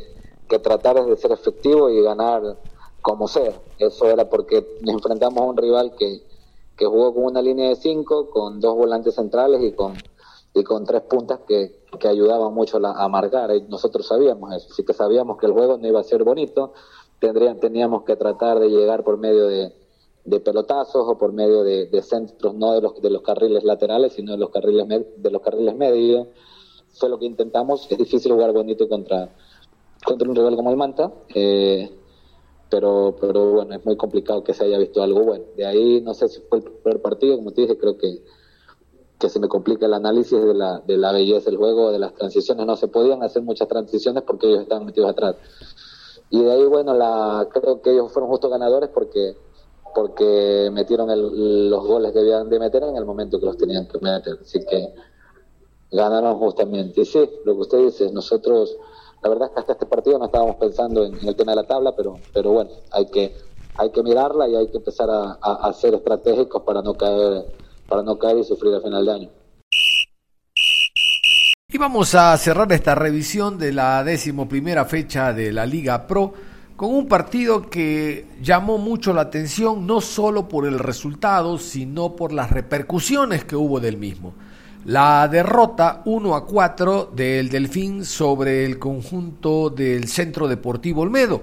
que 0.49 0.59
tratar 0.59 0.97
es 0.97 1.07
de 1.07 1.19
ser 1.19 1.33
efectivo 1.33 1.91
y 1.91 2.01
ganar 2.01 2.57
como 3.03 3.29
sea. 3.29 3.53
Eso 3.79 4.07
era 4.07 4.31
porque 4.31 4.79
nos 4.81 4.95
enfrentamos 4.95 5.39
a 5.39 5.45
un 5.45 5.57
rival 5.59 5.97
que, 5.99 6.23
que 6.79 6.87
jugó 6.87 7.13
con 7.13 7.25
una 7.25 7.43
línea 7.43 7.69
de 7.69 7.77
cinco, 7.77 8.31
con 8.31 8.59
dos 8.59 8.75
volantes 8.75 9.17
centrales 9.17 9.63
y 9.63 9.73
con, 9.73 9.93
y 10.55 10.65
con 10.65 10.87
tres 10.87 11.03
puntas 11.03 11.41
que, 11.47 11.83
que 12.01 12.09
ayudaban 12.09 12.55
mucho 12.55 12.79
a 12.83 13.09
marcar. 13.09 13.55
Y 13.55 13.65
nosotros 13.69 14.07
sabíamos 14.07 14.55
eso, 14.55 14.69
así 14.73 14.83
que 14.83 14.95
sabíamos 14.95 15.37
que 15.37 15.45
el 15.45 15.53
juego 15.53 15.77
no 15.77 15.87
iba 15.87 16.01
a 16.01 16.05
ser 16.05 16.25
bonito. 16.25 16.73
Tendrían, 17.21 17.61
teníamos 17.61 18.05
que 18.05 18.17
tratar 18.17 18.61
de 18.61 18.71
llegar 18.71 19.05
por 19.05 19.19
medio 19.19 19.47
de, 19.47 19.75
de 20.27 20.41
pelotazos 20.41 21.07
o 21.09 21.17
por 21.17 21.33
medio 21.33 21.63
de, 21.63 21.87
de, 21.87 22.03
centros, 22.03 22.55
no 22.55 22.73
de 22.73 22.81
los, 22.81 23.01
de 23.01 23.11
los 23.11 23.23
carriles 23.23 23.63
laterales, 23.63 24.13
sino 24.13 24.33
de 24.33 24.39
los 24.39 24.51
carriles, 24.51 24.87
de 25.17 25.31
los 25.31 25.41
carriles 25.41 25.77
medios. 25.77 26.27
Fue 26.93 27.09
lo 27.09 27.19
que 27.19 27.27
intentamos. 27.27 27.87
Es 27.91 27.97
difícil 27.97 28.33
jugar 28.33 28.53
bonito 28.53 28.89
contra, 28.89 29.35
contra 30.05 30.29
un 30.29 30.35
rival 30.35 30.57
como 30.57 30.71
el 30.71 30.77
Manta. 30.77 31.13
Eh, 31.35 31.91
pero, 32.69 33.17
pero 33.21 33.53
bueno, 33.53 33.75
es 33.77 33.85
muy 33.85 33.97
complicado 33.97 34.43
que 34.43 34.53
se 34.53 34.65
haya 34.65 34.79
visto 34.79 35.01
algo 35.01 35.23
bueno. 35.23 35.45
De 35.57 35.65
ahí, 35.65 36.01
no 36.01 36.13
sé 36.13 36.29
si 36.29 36.41
fue 36.41 36.59
el 36.59 36.65
primer 36.65 37.01
partido, 37.01 37.37
como 37.37 37.53
te 37.53 37.61
dije, 37.61 37.79
creo 37.79 37.97
que, 37.97 38.23
que 39.21 39.29
se 39.29 39.39
me 39.39 39.47
complica 39.47 39.87
el 39.87 39.95
análisis 39.95 40.43
de 40.43 40.55
la, 40.55 40.81
de 40.81 40.97
la 40.97 41.13
belleza 41.13 41.51
del 41.51 41.59
juego, 41.59 41.93
de 41.93 42.01
las 42.01 42.15
transiciones. 42.15 42.67
No 42.67 42.75
se 42.75 42.89
podían 42.89 43.23
hacer 43.23 43.43
muchas 43.43 43.69
transiciones 43.69 44.25
porque 44.25 44.49
ellos 44.49 44.63
estaban 44.63 44.87
metidos 44.87 45.11
atrás. 45.11 45.37
Y 46.31 46.43
de 46.43 46.53
ahí, 46.53 46.65
bueno, 46.65 46.93
la, 46.95 47.47
creo 47.53 47.81
que 47.81 47.93
ellos 47.93 48.11
fueron 48.11 48.29
justos 48.29 48.51
ganadores 48.51 48.91
porque 48.93 49.37
porque 49.97 50.69
metieron 50.75 51.09
los 51.71 51.87
goles 51.87 52.13
que 52.13 52.19
debían 52.19 52.51
de 52.51 52.59
meter 52.59 52.83
en 52.83 52.97
el 52.97 53.07
momento 53.07 53.41
que 53.41 53.47
los 53.47 53.57
tenían 53.57 53.89
que 53.89 53.99
meter. 53.99 54.39
Así 54.43 54.63
que 54.63 54.93
ganaron 55.91 56.39
justamente. 56.39 57.01
Y 57.01 57.07
sí, 57.07 57.27
lo 57.47 57.55
que 57.55 57.61
usted 57.63 57.79
dice, 57.79 58.13
nosotros 58.13 58.77
la 59.23 59.31
verdad 59.31 59.49
es 59.49 59.55
que 59.55 59.61
hasta 59.61 59.73
este 59.73 59.87
partido 59.87 60.19
no 60.19 60.27
estábamos 60.27 60.57
pensando 60.57 61.03
en, 61.03 61.27
el 61.27 61.35
tema 61.35 61.53
de 61.53 61.57
la 61.57 61.67
tabla, 61.67 61.97
pero, 61.97 62.19
pero 62.35 62.53
bueno, 62.53 62.73
hay 62.91 63.07
que, 63.07 63.35
hay 63.77 63.89
que 63.89 64.03
mirarla 64.03 64.47
y 64.47 64.57
hay 64.57 64.69
que 64.69 64.77
empezar 64.77 65.09
a, 65.09 65.39
a, 65.41 65.73
ser 65.73 65.95
estratégicos 65.95 66.63
para 66.63 66.83
no 66.83 66.93
caer, 66.93 67.47
para 67.89 68.03
no 68.03 68.19
caer 68.19 68.37
y 68.37 68.45
sufrir 68.45 68.75
a 68.75 68.83
final 68.83 69.07
de 69.07 69.13
año. 69.13 69.31
Y 71.71 71.79
vamos 71.79 72.15
a 72.15 72.37
cerrar 72.37 72.71
esta 72.71 72.95
revisión 72.95 73.57
de 73.57 73.73
la 73.73 74.05
décimo 74.05 74.47
primera 74.47 74.85
fecha 74.85 75.33
de 75.33 75.53
la 75.53 75.65
Liga 75.65 76.07
Pro 76.07 76.35
con 76.77 76.95
un 76.95 77.09
partido 77.09 77.69
que 77.69 78.27
llamó 78.43 78.79
mucho 78.79 79.13
la 79.13 79.23
atención 79.23 79.87
no 79.87 80.01
solo 80.01 80.49
por 80.49 80.67
el 80.67 80.79
resultado, 80.79 81.59
sino 81.59 82.15
por 82.15 82.33
las 82.33 82.51
repercusiones 82.51 83.45
que 83.45 83.57
hubo 83.57 83.81
del 83.81 83.97
mismo 83.97 84.35
la 84.87 85.27
derrota 85.27 86.03
1 86.05 86.37
a 86.37 86.47
4 86.47 87.11
del 87.13 87.49
Delfín 87.49 88.05
sobre 88.05 88.65
el 88.65 88.79
conjunto 88.79 89.69
del 89.69 90.07
Centro 90.07 90.47
Deportivo 90.47 91.03
Olmedo, 91.03 91.43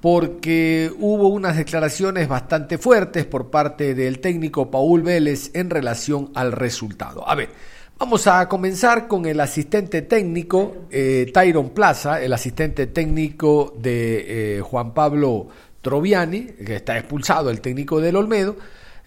porque 0.00 0.90
hubo 0.98 1.28
unas 1.28 1.58
declaraciones 1.58 2.28
bastante 2.28 2.78
fuertes 2.78 3.26
por 3.26 3.50
parte 3.50 3.94
del 3.94 4.20
técnico 4.20 4.70
Paul 4.70 5.02
Vélez 5.02 5.50
en 5.52 5.68
relación 5.68 6.30
al 6.34 6.52
resultado. 6.52 7.28
A 7.28 7.34
ver, 7.34 7.50
vamos 7.98 8.26
a 8.26 8.48
comenzar 8.48 9.08
con 9.08 9.26
el 9.26 9.40
asistente 9.40 10.02
técnico 10.02 10.86
eh, 10.90 11.30
Tyron 11.32 11.70
Plaza, 11.70 12.22
el 12.22 12.32
asistente 12.32 12.86
técnico 12.86 13.74
de 13.78 14.58
eh, 14.58 14.60
Juan 14.60 14.94
Pablo 14.94 15.48
Troviani, 15.82 16.46
que 16.46 16.76
está 16.76 16.96
expulsado, 16.98 17.50
el 17.50 17.60
técnico 17.60 18.00
del 18.00 18.16
Olmedo 18.16 18.56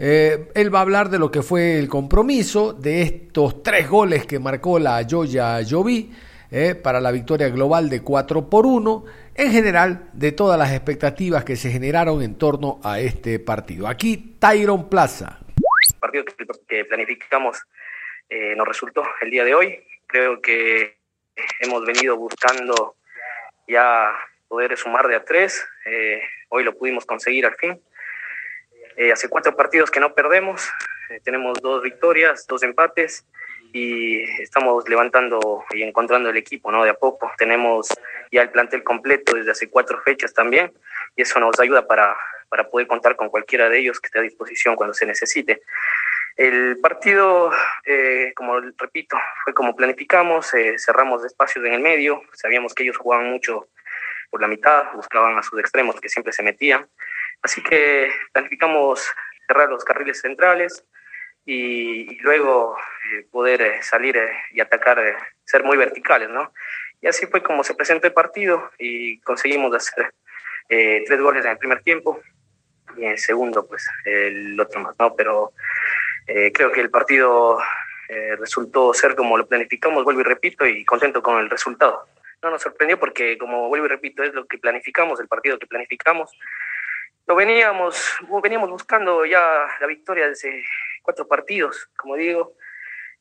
eh, 0.02 0.50
él 0.56 0.74
va 0.74 0.80
a 0.80 0.84
hablar 0.84 1.10
de 1.10 1.20
lo 1.20 1.30
que 1.30 1.44
fue 1.44 1.78
el 1.78 1.90
compromiso, 1.90 2.72
de 2.72 3.02
estos 3.02 3.62
tres 3.62 3.90
goles 3.90 4.26
que 4.26 4.40
marcó 4.40 4.80
la 4.80 5.06
Joya 5.08 5.60
Jovi 5.70 6.10
eh, 6.50 6.74
para 6.74 7.02
la 7.02 7.12
victoria 7.12 7.50
global 7.50 7.90
de 7.90 8.02
4 8.02 8.50
por 8.50 8.66
1, 8.66 9.04
en 9.36 9.52
general 9.52 10.10
de 10.14 10.32
todas 10.32 10.58
las 10.58 10.72
expectativas 10.72 11.44
que 11.44 11.58
se 11.58 11.70
generaron 11.70 12.22
en 12.22 12.36
torno 12.36 12.80
a 12.82 13.02
este 13.02 13.40
partido. 13.40 13.90
Aquí 13.90 14.38
Tyron 14.40 14.88
Plaza. 14.88 15.40
Partido 16.00 16.24
que 16.66 16.86
planificamos 16.86 17.58
eh, 18.30 18.56
nos 18.56 18.68
resultó 18.68 19.04
el 19.22 19.32
día 19.32 19.44
de 19.44 19.56
hoy. 19.56 19.84
Creo 20.08 20.42
que 20.42 20.98
hemos 21.60 21.86
venido 21.86 22.18
buscando 22.18 22.96
ya 23.68 24.16
poder 24.48 24.78
sumar 24.78 25.08
de 25.08 25.16
a 25.16 25.24
tres. 25.24 25.66
hoy 26.50 26.64
lo 26.64 26.78
pudimos 26.78 27.06
conseguir 27.06 27.46
al 27.46 27.56
fin. 27.56 27.82
Eh, 29.00 29.14
hace 29.14 29.30
cuatro 29.30 29.56
partidos 29.56 29.90
que 29.90 30.02
no 30.02 30.14
perdemos, 30.14 30.70
eh, 31.10 31.22
tenemos 31.24 31.62
dos 31.62 31.82
victorias, 31.82 32.46
dos 32.46 32.64
empates 32.64 33.26
y 33.72 34.24
estamos 34.42 34.90
levantando 34.90 35.64
y 35.72 35.84
encontrando 35.84 36.30
el 36.30 36.36
equipo, 36.36 36.70
¿no? 36.70 36.84
De 36.84 36.90
a 36.90 36.96
poco. 36.96 37.32
Tenemos 37.38 37.88
ya 38.30 38.42
el 38.42 38.50
plantel 38.50 38.84
completo 38.84 39.38
desde 39.38 39.52
hace 39.52 39.70
cuatro 39.70 40.02
fechas 40.02 40.34
también 40.34 40.74
y 41.16 41.22
eso 41.22 41.40
nos 41.40 41.58
ayuda 41.62 41.88
para, 41.88 42.14
para 42.50 42.70
poder 42.70 42.88
contar 42.88 43.16
con 43.16 43.30
cualquiera 43.30 43.70
de 43.70 43.80
ellos 43.80 44.02
que 44.02 44.08
esté 44.08 44.20
a 44.20 44.24
disposición 44.24 44.76
cuando 44.76 44.94
se 44.94 45.06
necesite. 45.06 45.62
El 46.40 46.80
partido, 46.80 47.52
eh, 47.86 48.32
como 48.36 48.60
repito, 48.60 49.18
fue 49.44 49.54
como 49.54 49.76
planificamos, 49.76 50.52
cerramos 50.78 51.26
espacios 51.26 51.66
en 51.66 51.74
el 51.74 51.82
medio, 51.82 52.22
sabíamos 52.34 52.74
que 52.74 52.84
ellos 52.84 52.98
jugaban 52.98 53.30
mucho 53.30 53.68
por 54.30 54.42
la 54.42 54.48
mitad, 54.48 54.94
buscaban 54.94 55.38
a 55.38 55.44
sus 55.44 55.60
extremos 55.60 56.00
que 56.00 56.08
siempre 56.08 56.32
se 56.32 56.44
metían 56.44 56.88
Así 57.42 57.62
que 57.64 58.12
planificamos 58.34 59.08
cerrar 59.48 59.70
los 59.70 59.84
carriles 59.84 60.20
centrales 60.22 60.86
y, 61.46 62.20
luego 62.22 62.78
eh, 63.12 63.26
poder 63.32 63.62
eh, 63.62 63.82
salir 63.82 64.18
eh, 64.18 64.32
y 64.52 64.60
atacar, 64.60 65.00
ser 65.46 65.64
muy 65.64 65.78
verticales, 65.78 66.30
¿no? 66.30 66.54
Y 67.02 67.08
así 67.08 67.26
fue 67.28 67.42
como 67.42 67.64
se 67.64 67.76
presentó 67.76 68.08
el 68.08 68.14
partido 68.14 68.72
y 68.78 69.20
conseguimos 69.22 69.74
hacer 69.74 70.14
tres 70.68 71.20
goles 71.20 71.46
en 71.46 71.52
el 71.52 71.58
primer 71.58 71.82
tiempo 71.82 72.22
y 72.96 73.06
en 73.06 73.12
el 73.12 73.18
segundo, 73.18 73.66
pues 73.66 73.88
el 74.06 74.60
otro 74.60 74.82
más, 74.82 74.96
¿no? 75.00 75.16
Pero 75.16 75.54
creo 76.54 76.72
que 76.72 76.82
el 76.82 76.90
partido 76.90 77.60
resultó 78.40 78.94
ser 78.94 79.16
como 79.16 79.38
lo 79.38 79.48
planificamos, 79.48 80.04
vuelvo 80.04 80.22
y 80.22 80.24
repito, 80.24 80.66
y 80.66 80.84
contento 80.86 81.22
con 81.22 81.40
el 81.40 81.50
resultado. 81.50 82.06
No 82.42 82.50
nos 82.50 82.62
sorprendió 82.62 83.00
porque, 83.00 83.38
como 83.38 83.68
vuelvo 83.68 83.86
y 83.86 83.90
repito, 83.90 84.24
es 84.24 84.34
lo 84.34 84.46
que 84.46 84.58
planificamos, 84.58 85.20
el 85.20 85.28
partido 85.28 85.60
que 85.60 85.68
planificamos 85.68 86.32
lo 87.30 87.36
veníamos, 87.36 88.18
veníamos 88.42 88.72
buscando 88.72 89.24
ya 89.24 89.68
la 89.80 89.86
victoria 89.86 90.28
desde 90.28 90.66
cuatro 91.04 91.28
partidos, 91.28 91.88
como 91.96 92.16
digo, 92.16 92.56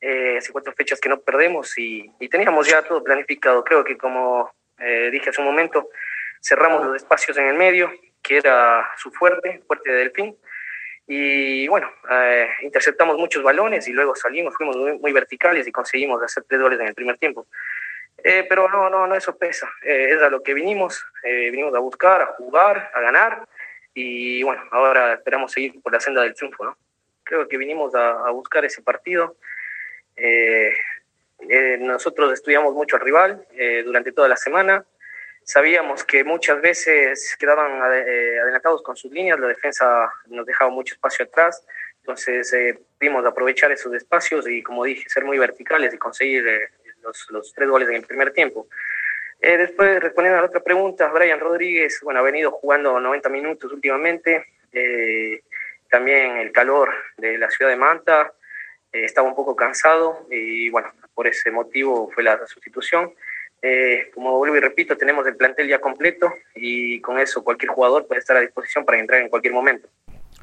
eh, 0.01 0.37
hace 0.39 0.51
cuatro 0.51 0.73
fechas 0.73 0.99
que 0.99 1.09
no 1.09 1.19
perdemos 1.19 1.77
y, 1.77 2.11
teníamos 2.27 2.67
ya 2.67 2.81
todo 2.81 3.03
planificado. 3.03 3.63
Creo 3.63 3.83
que 3.83 3.99
como 3.99 4.51
eh, 4.79 5.09
dije 5.11 5.29
hace 5.29 5.41
un 5.41 5.47
momento, 5.47 5.89
cerramos 6.41 6.87
los 6.87 6.95
espacios 6.95 7.37
en 7.37 7.49
el 7.49 7.55
medio, 7.55 7.91
que 8.23 8.37
era 8.37 8.89
su 8.97 9.11
fuerte, 9.11 9.61
fuerte 9.67 9.91
de 9.91 9.97
Delfín, 9.99 10.35
Y 11.11 11.67
bueno, 11.67 11.91
eh, 12.11 12.47
interceptamos 12.61 13.17
muchos 13.17 13.41
balones 13.41 13.87
y 13.87 13.93
luego 13.93 14.15
salimos, 14.15 14.53
fuimos 14.53 14.77
muy, 14.77 15.11
verticales 15.11 15.67
y 15.67 15.71
conseguimos 15.71 16.21
hacer 16.21 16.43
tres 16.47 16.61
goles 16.61 16.79
en 16.79 16.85
el 16.85 16.93
primer 16.93 17.17
tiempo. 17.17 17.47
Eh, 18.23 18.45
pero 18.47 18.69
no, 18.69 18.91
no, 18.91 19.07
no, 19.07 19.15
eso 19.15 19.35
pesa. 19.35 19.67
Eh, 19.81 20.11
es 20.11 20.21
a 20.21 20.29
lo 20.29 20.43
que 20.43 20.53
vinimos. 20.53 21.03
vinimos 21.23 21.73
a 21.73 21.79
buscar, 21.79 22.21
a 22.21 22.27
jugar, 22.27 22.91
a 22.93 23.01
ganar. 23.01 23.47
Y 23.95 24.43
bueno, 24.43 24.61
ahora 24.69 25.13
esperamos 25.13 25.51
seguir 25.51 25.81
por 25.81 25.91
la 25.91 25.99
senda 25.99 26.21
del 26.21 26.35
triunfo, 26.35 26.63
¿no? 26.63 26.77
Creo 27.23 27.47
que 27.47 27.57
vinimos 27.57 27.95
a, 27.95 28.27
a 28.27 28.29
buscar 28.29 28.63
ese 28.65 28.83
partido. 28.83 29.35
nosotros 31.79 32.33
estudiamos 32.33 32.75
mucho 32.75 32.97
al 32.97 33.01
rival 33.01 33.47
durante 33.83 34.11
toda 34.11 34.27
la 34.27 34.37
semana. 34.37 34.85
Sabíamos 35.49 36.03
que 36.03 36.23
muchas 36.23 36.61
veces 36.61 37.35
quedaban 37.39 37.81
eh, 37.91 38.39
adelantados 38.39 38.83
con 38.83 38.95
sus 38.95 39.11
líneas, 39.11 39.39
la 39.39 39.47
defensa 39.47 40.07
nos 40.27 40.45
dejaba 40.45 40.69
mucho 40.69 40.93
espacio 40.93 41.25
atrás, 41.25 41.65
entonces 42.01 42.53
eh, 42.53 42.77
pudimos 42.99 43.25
aprovechar 43.25 43.71
esos 43.71 43.91
espacios 43.95 44.47
y, 44.47 44.61
como 44.61 44.83
dije, 44.83 45.09
ser 45.09 45.25
muy 45.25 45.39
verticales 45.39 45.91
y 45.91 45.97
conseguir 45.97 46.47
eh, 46.47 46.69
los, 47.01 47.25
los, 47.31 47.51
tres 47.51 47.67
goles 47.67 47.89
en 47.89 47.95
el 47.95 48.05
primer 48.05 48.31
tiempo. 48.31 48.67
después, 49.41 49.99
respondiendo 49.99 50.37
a 50.37 50.41
la 50.41 50.49
otra 50.49 50.59
pregunta, 50.59 51.07
Brian 51.07 51.39
Rodríguez, 51.39 51.99
bueno, 52.03 52.19
ha 52.19 52.23
venido 52.23 52.51
jugando 52.51 52.99
90 52.99 53.29
minutos 53.29 53.73
últimamente, 53.73 54.45
también 55.89 56.37
el 56.37 56.51
calor 56.51 56.93
de 57.17 57.39
la 57.39 57.49
ciudad 57.49 57.71
de 57.71 57.75
Manta, 57.75 58.31
estaba 58.91 59.27
un 59.27 59.35
poco 59.35 59.55
cansado 59.55 60.27
y, 60.29 60.69
bueno, 60.69 60.93
por 61.15 61.25
ese 61.25 61.49
motivo 61.49 62.11
fue 62.11 62.21
la 62.21 62.45
sustitución. 62.45 63.15
Eh, 63.61 64.09
como 64.13 64.37
vuelvo 64.37 64.55
y 64.55 64.59
repito, 64.59 64.95
tenemos 64.95 65.27
el 65.27 65.35
plantel 65.35 65.67
ya 65.67 65.79
completo 65.79 66.31
y 66.55 67.01
con 67.01 67.19
eso 67.19 67.43
cualquier 67.43 67.71
jugador 67.71 68.07
puede 68.07 68.19
estar 68.19 68.37
a 68.37 68.41
disposición 68.41 68.85
para 68.85 68.99
entrar 68.99 69.21
en 69.21 69.29
cualquier 69.29 69.53
momento. 69.53 69.87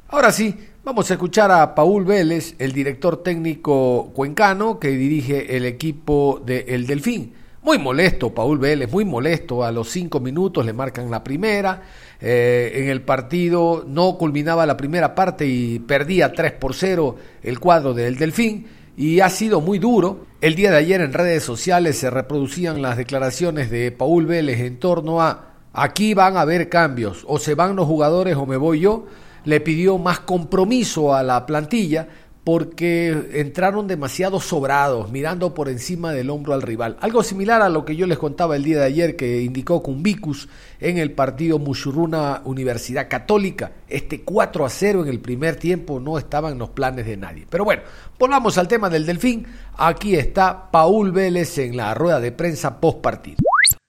Ahora 0.09 0.31
sí, 0.31 0.55
vamos 0.83 1.09
a 1.09 1.15
escuchar 1.15 1.51
a 1.51 1.75
Paul 1.75 2.05
Vélez, 2.05 2.55
el 2.59 2.71
director 2.71 3.23
técnico 3.23 4.11
cuencano 4.13 4.79
que 4.79 4.89
dirige 4.89 5.57
el 5.57 5.65
equipo 5.65 6.41
de 6.45 6.65
El 6.69 6.87
Delfín. 6.87 7.33
Muy 7.61 7.77
molesto, 7.77 8.33
Paul 8.33 8.59
Vélez, 8.59 8.89
muy 8.89 9.03
molesto. 9.03 9.65
A 9.65 9.71
los 9.73 9.89
cinco 9.89 10.21
minutos 10.21 10.65
le 10.65 10.71
marcan 10.71 11.11
la 11.11 11.23
primera. 11.23 11.81
Eh, 12.21 12.71
en 12.75 12.87
el 12.87 13.01
partido 13.01 13.83
no 13.85 14.17
culminaba 14.17 14.65
la 14.65 14.77
primera 14.77 15.13
parte 15.13 15.45
y 15.45 15.79
perdía 15.79 16.31
3 16.31 16.53
por 16.53 16.73
0 16.73 17.17
el 17.43 17.59
cuadro 17.59 17.93
del 17.93 18.15
Delfín 18.15 18.65
y 18.97 19.19
ha 19.19 19.29
sido 19.29 19.61
muy 19.61 19.77
duro. 19.77 20.25
El 20.41 20.55
día 20.55 20.71
de 20.71 20.77
ayer 20.77 20.99
en 21.01 21.13
redes 21.13 21.43
sociales 21.43 21.99
se 21.99 22.09
reproducían 22.09 22.81
las 22.81 22.97
declaraciones 22.97 23.69
de 23.69 23.91
Paul 23.91 24.25
Vélez 24.25 24.59
en 24.59 24.79
torno 24.79 25.21
a 25.21 25.53
aquí 25.71 26.15
van 26.15 26.35
a 26.35 26.41
haber 26.41 26.67
cambios, 26.67 27.23
o 27.27 27.37
se 27.37 27.53
van 27.53 27.75
los 27.75 27.85
jugadores 27.85 28.35
o 28.35 28.47
me 28.47 28.57
voy 28.57 28.81
yo. 28.81 29.05
Le 29.45 29.61
pidió 29.61 29.97
más 29.97 30.19
compromiso 30.21 31.13
a 31.13 31.23
la 31.23 31.45
plantilla 31.45 32.07
porque 32.47 33.13
entraron 33.33 33.89
demasiado 33.89 34.39
sobrados, 34.39 35.11
mirando 35.11 35.53
por 35.53 35.67
encima 35.67 36.13
del 36.13 36.29
hombro 36.29 36.53
al 36.53 36.61
rival. 36.61 36.95
Algo 37.01 37.21
similar 37.21 37.61
a 37.61 37.67
lo 37.67 37.83
que 37.83 37.97
yo 37.97 38.07
les 38.07 38.17
contaba 38.17 38.55
el 38.55 38.63
día 38.63 38.79
de 38.79 38.85
ayer 38.85 39.17
que 39.17 39.41
indicó 39.41 39.83
Cumbicus 39.83 40.47
en 40.79 40.97
el 40.97 41.11
partido 41.11 41.59
Muchurruna 41.59 42.41
Universidad 42.45 43.09
Católica. 43.09 43.73
Este 43.89 44.21
4 44.21 44.63
a 44.63 44.69
0 44.69 45.03
en 45.03 45.09
el 45.09 45.19
primer 45.19 45.57
tiempo 45.57 45.99
no 45.99 46.17
estaba 46.17 46.49
en 46.49 46.57
los 46.57 46.69
planes 46.69 47.05
de 47.05 47.17
nadie. 47.17 47.45
Pero 47.49 47.65
bueno, 47.65 47.81
volvamos 48.17 48.57
al 48.57 48.69
tema 48.69 48.89
del 48.89 49.05
Delfín. 49.05 49.45
Aquí 49.77 50.15
está 50.15 50.71
Paul 50.71 51.11
Vélez 51.11 51.57
en 51.57 51.75
la 51.75 51.93
rueda 51.95 52.21
de 52.21 52.31
prensa 52.31 52.79
post 52.79 53.01
partido. 53.01 53.39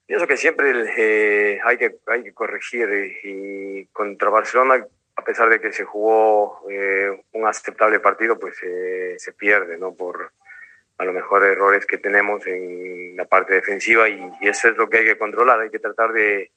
Pienso 0.05 0.27
que 0.27 0.37
siempre 0.37 0.73
eh, 0.99 1.61
hay, 1.65 1.79
que, 1.79 1.99
hay 2.09 2.25
que 2.25 2.35
corregir 2.35 2.89
y 3.23 3.87
contra 3.93 4.31
Barcelona 4.31 4.85
a 5.19 5.25
pesar 5.25 5.49
de 5.49 5.61
que 5.61 5.73
se 5.73 5.85
jugó 5.85 6.63
eh, 6.71 7.11
un 7.33 7.47
aceptable 7.47 7.99
partido, 7.99 8.39
pues 8.39 8.55
eh, 8.63 9.17
se 9.19 9.33
pierde, 9.33 9.77
¿no? 9.77 9.93
Por 9.93 10.33
a 10.97 11.05
lo 11.05 11.13
mejor 11.13 11.45
errores 11.45 11.87
que 11.87 11.99
tenemos 11.99 12.47
en 12.47 13.17
la 13.17 13.25
parte 13.25 13.55
defensiva 13.55 14.09
y, 14.09 14.21
eso 14.43 14.69
es 14.69 14.77
lo 14.77 14.89
que 14.89 14.99
hay 14.99 15.05
que 15.05 15.19
controlar, 15.19 15.59
hay 15.59 15.71
que 15.71 15.81
tratar 15.81 16.13
de, 16.13 16.53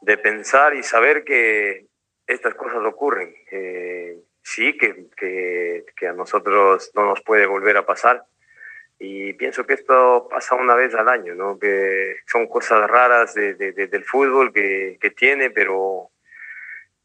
de 0.00 0.16
pensar 0.16 0.74
y 0.74 0.84
saber 0.84 1.24
que 1.24 1.86
estas 2.24 2.54
cosas 2.54 2.84
ocurren. 2.84 3.34
Eh, 3.50 4.16
sí, 4.42 4.78
que, 4.78 5.08
que, 5.16 6.06
a 6.06 6.12
nosotros 6.12 6.92
no 6.94 7.06
nos 7.06 7.20
puede 7.22 7.46
volver 7.46 7.76
a 7.76 7.86
pasar 7.86 8.24
y 8.96 9.32
pienso 9.32 9.66
que 9.66 9.74
esto 9.74 10.28
pasa 10.30 10.54
una 10.54 10.76
vez 10.76 10.94
al 10.94 11.08
año, 11.08 11.34
¿no? 11.34 11.58
Que 11.58 12.18
son 12.26 12.46
cosas 12.46 12.88
raras 12.88 13.34
de, 13.34 13.54
de, 13.54 13.72
del 13.72 14.04
fútbol 14.04 14.52
que, 14.52 14.98
que 15.00 15.10
tiene, 15.10 15.50
pero 15.50 16.11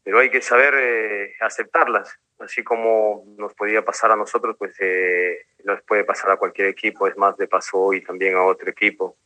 pero 0.08 0.20
hay 0.20 0.30
que 0.30 0.40
saber 0.40 0.72
eh, 0.74 1.34
aceptarlas, 1.38 2.18
así 2.38 2.64
como 2.64 3.26
nos 3.36 3.52
podía 3.52 3.84
pasar 3.84 4.10
a 4.10 4.16
nosotros, 4.16 4.56
pues 4.58 4.74
eh, 4.80 5.44
nos 5.64 5.82
puede 5.82 6.02
pasar 6.02 6.30
a 6.30 6.38
cualquier 6.38 6.68
equipo, 6.68 7.06
es 7.06 7.14
más, 7.18 7.36
de 7.36 7.46
paso 7.46 7.78
hoy 7.78 8.00
también 8.00 8.34
a 8.34 8.42
otro 8.42 8.70
equipo. 8.70 9.18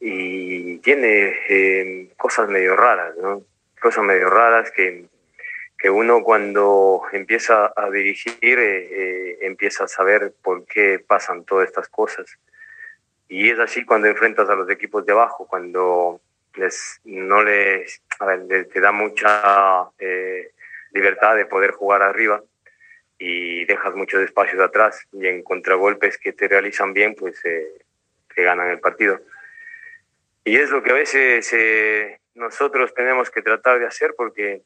Y 0.00 0.78
tiene 0.78 1.36
eh, 1.48 2.10
cosas 2.16 2.48
medio 2.48 2.74
raras, 2.74 3.16
¿no? 3.16 3.44
Cosas 3.80 4.02
medio 4.02 4.28
raras 4.28 4.72
que, 4.72 5.04
que 5.78 5.88
uno 5.88 6.24
cuando 6.24 7.02
empieza 7.12 7.72
a 7.76 7.88
dirigir 7.88 8.58
empieza 9.40 9.84
a 9.84 9.88
saber 9.88 10.34
por 10.42 10.66
qué 10.66 10.98
pasan 10.98 11.44
todas 11.44 11.68
estas 11.68 11.88
cosas. 11.88 12.26
Y 13.28 13.50
es 13.50 13.60
así 13.60 13.84
cuando 13.84 14.08
enfrentas 14.08 14.50
a 14.50 14.56
los 14.56 14.68
equipos 14.68 15.06
de 15.06 15.12
abajo, 15.12 15.46
cuando 15.46 16.20
les, 16.56 17.00
no 17.04 17.42
les, 17.42 18.02
te 18.72 18.80
da 18.80 18.92
mucha 18.92 19.90
eh, 19.98 20.52
libertad 20.92 21.36
de 21.36 21.46
poder 21.46 21.72
jugar 21.72 22.02
arriba 22.02 22.42
y 23.18 23.64
dejas 23.64 23.94
muchos 23.94 24.22
espacios 24.22 24.60
atrás 24.60 25.06
y 25.12 25.26
en 25.26 25.42
contragolpes 25.42 26.18
que 26.18 26.32
te 26.32 26.48
realizan 26.48 26.92
bien, 26.92 27.14
pues 27.14 27.42
eh, 27.44 27.84
te 28.34 28.42
ganan 28.42 28.70
el 28.70 28.80
partido. 28.80 29.20
Y 30.44 30.56
es 30.56 30.70
lo 30.70 30.82
que 30.82 30.90
a 30.90 30.94
veces 30.94 31.52
eh, 31.52 32.20
nosotros 32.34 32.94
tenemos 32.94 33.30
que 33.30 33.42
tratar 33.42 33.78
de 33.78 33.86
hacer 33.86 34.14
porque 34.16 34.62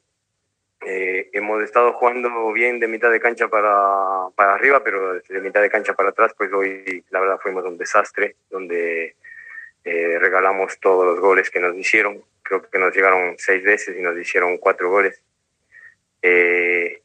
hemos 0.83 1.61
estado 1.61 1.93
jugando 1.93 2.51
bien 2.53 2.79
de 2.79 2.87
mitad 2.87 3.11
de 3.11 3.19
cancha 3.19 3.47
para, 3.47 4.29
para 4.35 4.55
arriba, 4.55 4.83
pero 4.83 5.13
de 5.13 5.41
mitad 5.41 5.61
de 5.61 5.69
cancha 5.69 5.93
para 5.93 6.09
atrás, 6.09 6.33
pues 6.35 6.51
hoy 6.51 7.05
la 7.11 7.19
verdad 7.19 7.39
fuimos 7.39 7.63
un 7.65 7.77
desastre, 7.77 8.35
donde 8.49 9.15
eh, 9.83 10.17
regalamos 10.19 10.79
todos 10.79 11.05
los 11.05 11.19
goles 11.19 11.49
que 11.49 11.59
nos 11.59 11.75
hicieron. 11.75 12.23
Creo 12.43 12.61
que 12.61 12.79
nos 12.79 12.95
llegaron 12.95 13.35
seis 13.37 13.63
veces 13.63 13.97
y 13.97 14.01
nos 14.01 14.17
hicieron 14.17 14.57
cuatro 14.57 14.89
goles. 14.89 15.21
Eh, 16.21 17.01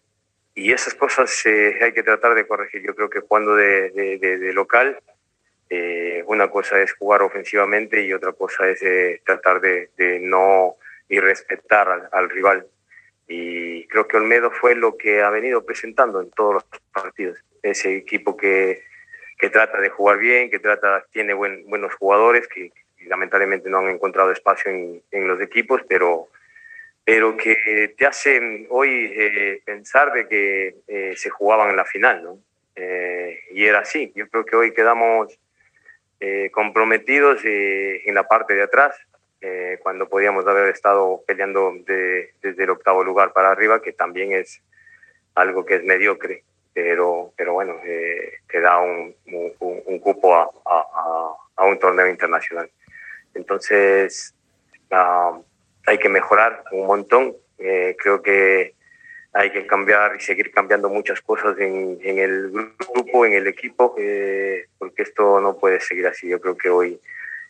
y 0.54 0.72
esas 0.72 0.94
cosas 0.94 1.44
eh, 1.46 1.78
hay 1.80 1.92
que 1.92 2.02
tratar 2.02 2.34
de 2.34 2.46
corregir. 2.46 2.82
Yo 2.82 2.94
creo 2.94 3.08
que 3.08 3.20
jugando 3.20 3.54
de, 3.54 4.50
local, 4.54 4.98
una 6.26 6.50
cosa 6.50 6.80
es 6.80 6.92
jugar 6.94 7.22
ofensivamente 7.22 8.02
y 8.02 8.12
otra 8.12 8.32
cosa 8.32 8.68
es 8.68 8.80
tratar 9.24 9.60
de, 9.60 9.90
no 10.20 10.76
irrespetar 11.08 11.88
al, 11.88 12.08
al 12.12 12.30
rival. 12.30 12.66
Y 13.28 13.86
creo 13.88 14.06
que 14.06 14.16
Olmedo 14.16 14.50
fue 14.50 14.74
lo 14.74 14.96
que 14.96 15.22
ha 15.22 15.30
venido 15.30 15.64
presentando 15.64 16.20
en 16.20 16.30
todos 16.30 16.54
los 16.54 16.64
partidos. 16.92 17.38
Ese 17.62 17.96
equipo 17.96 18.36
que 18.36 18.82
que 19.38 19.50
trata 19.50 19.80
de 19.80 19.90
jugar 19.90 20.18
bien, 20.18 20.50
que 20.50 20.58
trata, 20.58 21.04
tiene 21.12 21.34
buen, 21.34 21.68
buenos 21.68 21.94
jugadores 21.94 22.48
que, 22.48 22.72
lamentablemente 23.06 23.70
no 23.70 23.78
han 23.78 23.90
encontrado 23.90 24.32
espacio 24.32 24.70
en, 24.70 25.02
en, 25.10 25.28
los 25.28 25.40
equipos, 25.40 25.80
pero, 25.88 26.28
pero 27.04 27.36
que 27.36 27.94
te 27.96 28.06
hacen 28.06 28.66
hoy 28.70 29.12
eh, 29.14 29.60
pensar 29.64 30.12
de 30.12 30.26
que 30.26 30.74
eh, 30.88 31.12
se 31.16 31.30
jugaban 31.30 31.70
en 31.70 31.76
la 31.76 31.84
final, 31.84 32.22
¿no? 32.22 32.38
Eh, 32.74 33.38
y 33.52 33.64
era 33.64 33.80
así. 33.80 34.12
Yo 34.14 34.28
creo 34.28 34.44
que 34.44 34.56
hoy 34.56 34.74
quedamos 34.74 35.38
comprometidos 36.50 37.42
en 37.44 38.14
la 38.14 38.26
parte 38.26 38.54
de 38.54 38.62
atrás, 38.62 38.96
cuando 39.82 40.08
podíamos 40.08 40.46
haber 40.46 40.70
estado 40.70 41.22
peleando 41.26 41.74
de, 41.86 42.32
desde 42.40 42.64
el 42.64 42.70
octavo 42.70 43.04
lugar 43.04 43.34
para 43.34 43.50
arriba, 43.50 43.82
que 43.82 43.92
también 43.92 44.32
es 44.32 44.62
algo 45.34 45.66
que 45.66 45.74
es 45.74 45.84
mediocre 45.84 46.42
pero, 46.76 47.32
pero 47.34 47.54
bueno, 47.54 47.80
eh, 47.86 48.40
te 48.46 48.60
da 48.60 48.78
un, 48.80 49.14
un, 49.60 49.98
cupo 49.98 50.34
a, 50.34 50.42
a, 50.66 51.34
a, 51.56 51.64
un 51.64 51.78
torneo 51.78 52.06
internacional. 52.06 52.70
Entonces, 53.32 54.34
uh, 54.90 55.42
hay 55.86 55.96
que 55.96 56.10
mejorar 56.10 56.64
un 56.72 56.86
montón. 56.86 57.34
Eh, 57.56 57.96
creo 57.98 58.20
que 58.20 58.74
hay 59.32 59.50
que 59.52 59.66
cambiar 59.66 60.16
y 60.16 60.20
seguir 60.20 60.52
cambiando 60.52 60.90
muchas 60.90 61.22
cosas 61.22 61.58
en, 61.58 61.98
en 62.02 62.18
el 62.18 62.50
grupo, 62.50 63.24
en 63.24 63.32
el 63.32 63.46
equipo, 63.46 63.94
eh, 63.96 64.66
porque 64.76 65.04
esto 65.04 65.40
no 65.40 65.56
puede 65.56 65.80
seguir 65.80 66.06
así. 66.06 66.28
Yo 66.28 66.42
creo 66.42 66.58
que 66.58 66.68
hoy 66.68 67.00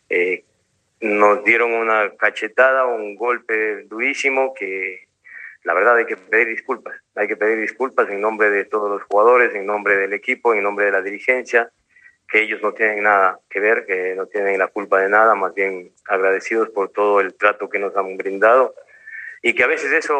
eh, 0.07 0.45
nos 1.01 1.43
dieron 1.43 1.73
una 1.73 2.15
cachetada, 2.15 2.85
un 2.85 3.17
golpe 3.17 3.83
durísimo 3.89 4.53
que 4.53 5.06
la 5.67 5.73
verdad 5.73 5.97
hay 5.97 6.05
que 6.05 6.15
pedir 6.15 6.47
disculpas, 6.47 6.95
hay 7.13 7.27
que 7.27 7.35
pedir 7.35 7.59
disculpas 7.59 8.09
en 8.09 8.21
nombre 8.21 8.49
de 8.49 8.63
todos 8.63 8.89
los 8.89 9.03
jugadores, 9.03 9.53
en 9.53 9.65
nombre 9.65 9.97
del 9.97 10.13
equipo, 10.13 10.53
en 10.53 10.63
nombre 10.63 10.85
de 10.85 10.93
la 10.93 11.01
dirigencia, 11.01 11.69
que 12.25 12.43
ellos 12.43 12.61
no 12.61 12.71
tienen 12.71 13.03
nada 13.03 13.41
que 13.49 13.59
ver, 13.59 13.85
que 13.85 14.15
no 14.15 14.27
tienen 14.27 14.57
la 14.57 14.67
culpa 14.67 15.01
de 15.01 15.09
nada, 15.09 15.35
más 15.35 15.53
bien 15.53 15.91
agradecidos 16.07 16.69
por 16.69 16.87
todo 16.93 17.19
el 17.19 17.33
trato 17.35 17.67
que 17.67 17.79
nos 17.79 17.93
han 17.97 18.15
brindado 18.15 18.75
y 19.41 19.53
que 19.53 19.63
a 19.65 19.67
veces 19.67 19.91
eso 19.91 20.17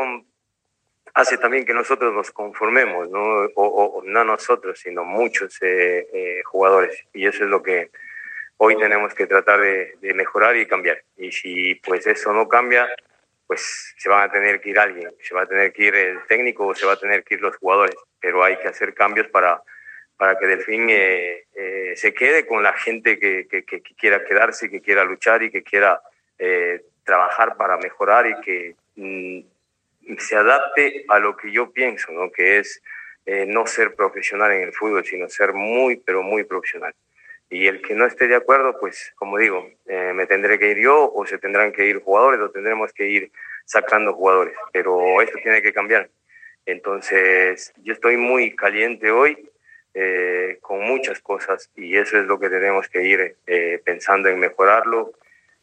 hace 1.14 1.38
también 1.38 1.66
que 1.66 1.74
nosotros 1.74 2.14
nos 2.14 2.30
conformemos, 2.32 3.10
no, 3.10 3.22
o, 3.56 4.04
no 4.06 4.26
nosotros, 4.26 4.78
sino 4.80 5.06
muchos 5.06 5.58
eh, 5.62 6.10
eh, 6.14 6.42
jugadores. 6.44 7.06
Y 7.14 7.26
eso 7.26 7.46
es 7.46 7.50
lo 7.50 7.64
que 7.64 7.90
hoy 8.58 8.76
tenemos 8.76 9.14
que 9.14 9.28
tratar 9.28 9.62
de, 9.62 10.14
mejorar 10.14 10.58
y 10.58 10.68
cambiar. 10.68 11.02
Y 11.16 11.32
si 11.32 11.76
pues 11.76 12.06
eso 12.06 12.34
no 12.34 12.50
cambia, 12.50 12.86
pues 13.48 13.96
se 13.98 14.10
van 14.10 14.30
a 14.30 14.32
tener 14.32 14.60
que 14.60 14.70
ir 14.70 14.80
alguien, 14.80 15.12
se 15.22 15.34
va 15.34 15.44
a 15.44 15.48
tener 15.48 15.72
que 15.74 15.86
ir 15.86 15.96
el 15.96 16.26
técnico 16.28 16.68
o 16.68 16.76
se 16.76 16.86
va 16.86 16.94
a 16.94 17.00
tener 17.00 17.24
que 17.24 17.36
ir 17.36 17.42
los 17.42 17.56
jugadores. 17.58 17.96
Pero 18.20 18.44
hay 18.44 18.58
que 18.58 18.68
hacer 18.68 18.94
cambios 18.94 19.28
para, 19.30 19.62
para 20.18 20.38
que 20.38 20.48
Delfín 20.48 20.90
eh, 20.90 21.46
eh 21.56 21.94
se 21.96 22.14
quede 22.14 22.46
con 22.46 22.62
la 22.62 22.74
gente 22.74 23.18
que, 23.18 23.48
que, 23.48 23.82
quiera 23.98 24.24
quedarse, 24.24 24.70
que 24.70 24.82
quiera 24.82 25.04
luchar 25.04 25.42
y 25.44 25.50
que 25.50 25.64
quiera 25.64 26.02
trabajar 27.04 27.56
para 27.58 27.78
mejorar 27.78 28.28
y 28.28 28.40
que 28.42 28.76
mm, 28.96 30.18
se 30.20 30.36
adapte 30.36 31.06
a 31.08 31.20
lo 31.20 31.36
que 31.36 31.52
yo 31.52 31.72
pienso, 31.72 32.12
¿no? 32.12 32.32
que 32.32 32.60
es 32.60 32.82
eh, 33.26 33.46
no 33.48 33.66
ser 33.66 33.96
profesional 33.96 34.52
en 34.52 34.64
el 34.64 34.74
fútbol, 34.74 35.04
sino 35.04 35.28
ser 35.28 35.54
muy, 35.54 35.98
pero 35.98 36.22
muy 36.24 36.44
profesional. 36.44 36.94
Y 37.50 37.68
el 37.68 37.82
que 37.82 37.96
no 37.96 38.06
esté 38.06 38.28
de 38.28 38.36
acuerdo, 38.36 38.78
pues 38.80 39.14
como 39.16 39.38
digo, 39.38 39.70
eh, 39.86 40.12
me 40.14 40.26
tendré 40.26 40.60
que 40.60 40.72
ir 40.72 40.80
yo 40.80 41.12
o 41.14 41.26
se 41.26 41.38
tendrán 41.38 41.72
que 41.72 41.86
ir 41.86 42.00
jugadores 42.02 42.42
o 42.42 42.52
tendremos 42.52 42.92
que 42.94 43.08
ir 43.08 43.32
sacando 43.66 44.14
jugadores, 44.14 44.56
pero 44.74 45.22
esto 45.22 45.40
tiene 45.42 45.62
que 45.62 45.74
cambiar. 45.74 46.10
Entonces, 46.66 47.74
yo 47.84 47.94
estoy 47.94 48.18
muy 48.18 48.56
caliente 48.56 49.12
hoy 49.12 49.50
eh, 49.94 50.58
con 50.62 50.82
muchas 50.82 51.22
cosas 51.22 51.72
y 51.76 51.98
eso 51.98 52.20
es 52.20 52.26
lo 52.26 52.40
que 52.40 52.50
tenemos 52.50 52.90
que 52.90 53.04
ir 53.04 53.36
pensando 53.86 54.28
en 54.30 54.40
mejorarlo, 54.40 55.14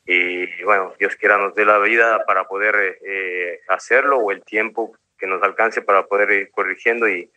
y 0.07 0.63
bueno, 0.65 0.95
Dios 0.99 1.17
quiera 1.17 1.39
nos 1.39 1.55
dé 1.55 1.65
la 1.65 1.79
vida 1.79 2.25
para 2.27 2.45
poder 2.45 2.99
eh, 3.03 3.61
hacerlo 3.69 4.19
o 4.19 4.31
el 4.33 4.43
tiempo 4.43 4.97
que 5.19 5.27
nos 5.27 5.43
alcance 5.43 5.81
para 5.81 6.07
poder 6.07 6.31
ir 6.31 6.51
corrigiendo 6.51 7.09
y, 7.09 7.31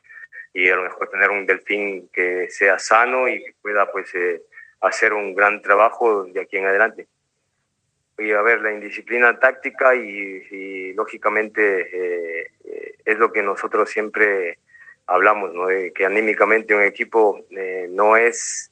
y, 0.57 0.69
a 0.69 0.75
lo 0.75 0.83
mejor 0.83 1.09
tener 1.09 1.29
un 1.29 1.45
delfín 1.45 2.09
que 2.09 2.49
sea 2.49 2.79
sano 2.79 3.27
y 3.27 3.43
que 3.43 3.53
pueda 3.61 3.91
pues 3.91 4.13
eh, 4.15 4.41
hacer 4.81 5.13
un 5.13 5.35
gran 5.35 5.61
trabajo 5.61 6.25
de 6.25 6.41
aquí 6.41 6.57
en 6.57 6.65
adelante. 6.65 7.07
Y 8.17 8.31
a 8.31 8.41
ver, 8.41 8.61
la 8.61 8.73
indisciplina 8.73 9.39
táctica 9.39 9.95
y, 9.95 10.93
lógicamente 10.93 11.89
eh, 11.91 12.51
es 13.05 13.17
lo 13.17 13.31
que 13.31 13.43
nosotros 13.43 13.89
siempre 13.89 14.59
hablamos, 15.05 15.53
¿no? 15.53 15.67
que 15.67 16.05
anímicamente 16.05 16.73
un 16.73 16.83
equipo 16.83 17.45
no 17.89 18.17
es 18.17 18.71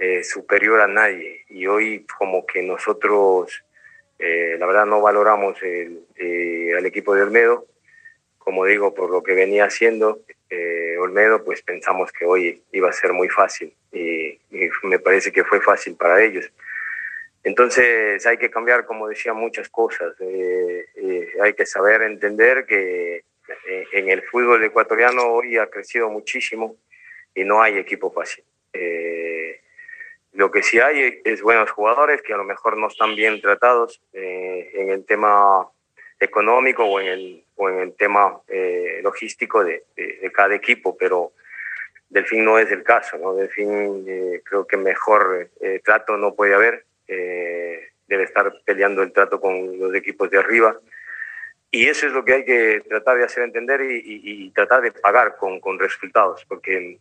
eh, 0.00 0.22
superior 0.22 0.80
a 0.80 0.86
nadie. 0.86 1.44
Y 1.48 1.66
hoy 1.66 2.06
como 2.18 2.46
que 2.46 2.62
nosotros, 2.62 3.64
eh, 4.20 4.56
la 4.56 4.66
verdad, 4.66 4.86
no 4.86 5.00
valoramos 5.00 5.60
el, 5.62 6.04
eh, 6.14 6.72
al 6.78 6.86
equipo 6.86 7.16
de 7.16 7.22
Olmedo. 7.22 7.66
Como 8.38 8.64
digo, 8.64 8.94
por 8.94 9.10
lo 9.10 9.24
que 9.24 9.34
venía 9.34 9.64
haciendo 9.64 10.20
Olmedo, 10.98 11.44
pues 11.44 11.62
pensamos 11.62 12.10
que 12.12 12.24
hoy 12.24 12.62
iba 12.72 12.88
a 12.88 12.92
ser 12.92 13.12
muy 13.12 13.28
fácil 13.28 13.72
y, 13.92 14.38
me 14.82 14.98
parece 14.98 15.30
que 15.30 15.44
fue 15.44 15.60
fácil 15.60 15.94
para 15.94 16.22
ellos. 16.22 16.50
Entonces 17.44 18.26
hay 18.26 18.36
que 18.38 18.50
cambiar, 18.50 18.84
como 18.84 19.08
decía, 19.08 19.32
muchas 19.32 19.68
cosas. 19.68 20.14
hay 21.40 21.54
que 21.54 21.66
saber 21.66 22.02
entender 22.02 22.66
que 22.66 23.22
en 23.92 24.10
el 24.10 24.22
fútbol 24.22 24.64
ecuatoriano 24.64 25.22
hoy 25.26 25.56
ha 25.56 25.66
crecido 25.66 26.08
muchísimo 26.08 26.76
y 27.34 27.44
no 27.44 27.62
hay 27.62 27.78
equipo 27.78 28.10
fácil. 28.10 28.44
Eh, 28.72 29.60
lo 30.32 30.50
que 30.50 30.62
sí 30.62 30.78
hay 30.78 31.20
es 31.24 31.42
buenos 31.42 31.70
jugadores 31.70 32.22
que 32.22 32.34
a 32.34 32.36
lo 32.36 32.44
mejor 32.44 32.76
no 32.76 32.88
están 32.88 33.14
bien 33.14 33.40
tratados 33.40 34.00
eh, 34.12 34.70
en 34.74 34.90
el 34.90 35.04
tema 35.04 35.68
económico 36.20 36.84
o 36.84 37.00
en 37.00 37.06
el, 37.06 37.44
o 37.58 37.68
en 37.68 37.80
el 37.80 37.94
tema 37.94 38.40
eh, 38.48 39.00
logístico 39.02 39.62
de, 39.62 39.84
de, 39.94 40.32
cada 40.32 40.54
equipo, 40.54 40.96
pero 40.96 41.32
Delfín 42.08 42.44
no 42.44 42.58
es 42.58 42.70
el 42.70 42.82
caso, 42.82 43.18
¿no? 43.18 43.34
Delfín 43.34 44.04
eh, 44.08 44.40
creo 44.44 44.66
que 44.66 44.76
mejor 44.76 45.50
trato 45.84 46.16
no 46.16 46.34
puede 46.34 46.54
haber, 46.54 46.84
debe 47.06 48.22
estar 48.24 48.50
peleando 48.64 49.02
el 49.02 49.12
trato 49.12 49.40
con 49.40 49.78
los 49.78 49.94
equipos 49.94 50.30
de 50.30 50.38
arriba 50.38 50.78
y 51.70 51.88
eso 51.88 52.06
es 52.06 52.12
lo 52.12 52.24
que 52.24 52.32
hay 52.32 52.44
que 52.44 52.82
tratar 52.88 53.18
de 53.18 53.24
hacer 53.24 53.42
entender 53.44 53.82
y, 53.82 53.96
y, 53.96 54.46
y 54.46 54.50
tratar 54.52 54.80
de 54.80 54.92
pagar 54.92 55.36
con, 55.36 55.60
con 55.60 55.78
resultados, 55.78 56.44
porque 56.46 56.98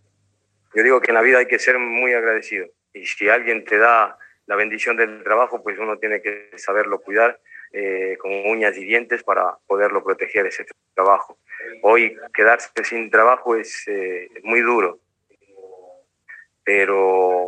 yo 0.76 0.84
digo 0.84 1.00
que 1.00 1.12
en 1.12 1.16
la 1.16 1.22
vida 1.22 1.38
hay 1.40 1.48
que 1.48 1.60
ser 1.60 1.80
muy 1.80 2.14
agradecido 2.14 2.68
y 2.94 3.06
si 3.06 3.30
alguien 3.30 3.64
te 3.64 3.78
da 3.78 4.18
la 4.46 4.56
bendición 4.56 4.98
del 4.98 5.24
trabajo, 5.24 5.62
pues 5.62 5.78
uno 5.78 5.98
tiene 5.98 6.22
que 6.22 6.52
saberlo 6.56 7.00
cuidar 7.00 7.40
eh, 7.74 8.18
con 8.20 8.32
uñas 8.32 8.78
y 8.78 8.86
dientes 8.86 9.24
para 9.24 9.58
poderlo 9.68 10.04
proteger 10.04 10.46
ese 10.46 10.66
trabajo. 10.94 11.38
Hoy 11.82 12.16
quedarse 12.34 12.70
sin 12.84 13.10
trabajo 13.10 13.56
es 13.56 13.88
eh, 13.88 14.30
muy 14.44 14.62
duro, 14.62 15.00
pero 16.64 17.48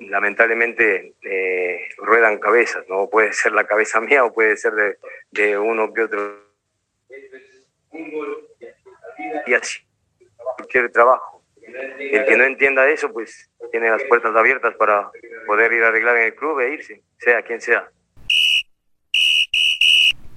lamentablemente 0.00 1.14
eh, 1.22 1.88
ruedan 1.98 2.38
cabezas, 2.38 2.84
¿no? 2.88 3.08
Puede 3.08 3.32
ser 3.32 3.52
la 3.52 3.66
cabeza 3.66 4.00
mía 4.00 4.24
o 4.24 4.32
puede 4.32 4.56
ser 4.56 4.72
de, 4.72 4.96
de 5.30 5.58
uno 5.58 5.92
que 5.92 6.02
otro. 6.02 6.44
Y 9.46 9.54
así, 9.54 9.80
cualquier 10.56 10.90
trabajo. 10.90 11.42
El 11.98 12.24
que 12.26 12.36
no 12.36 12.44
entienda 12.44 12.88
eso, 12.88 13.12
pues 13.12 13.50
tiene 13.70 13.90
las 13.90 14.02
puertas 14.04 14.34
abiertas 14.36 14.74
para 14.76 15.10
poder 15.46 15.72
ir 15.72 15.82
a 15.82 15.88
arreglar 15.88 16.16
en 16.18 16.24
el 16.24 16.34
club 16.34 16.60
e 16.60 16.74
irse, 16.74 17.02
sea 17.18 17.42
quien 17.42 17.60
sea. 17.60 17.90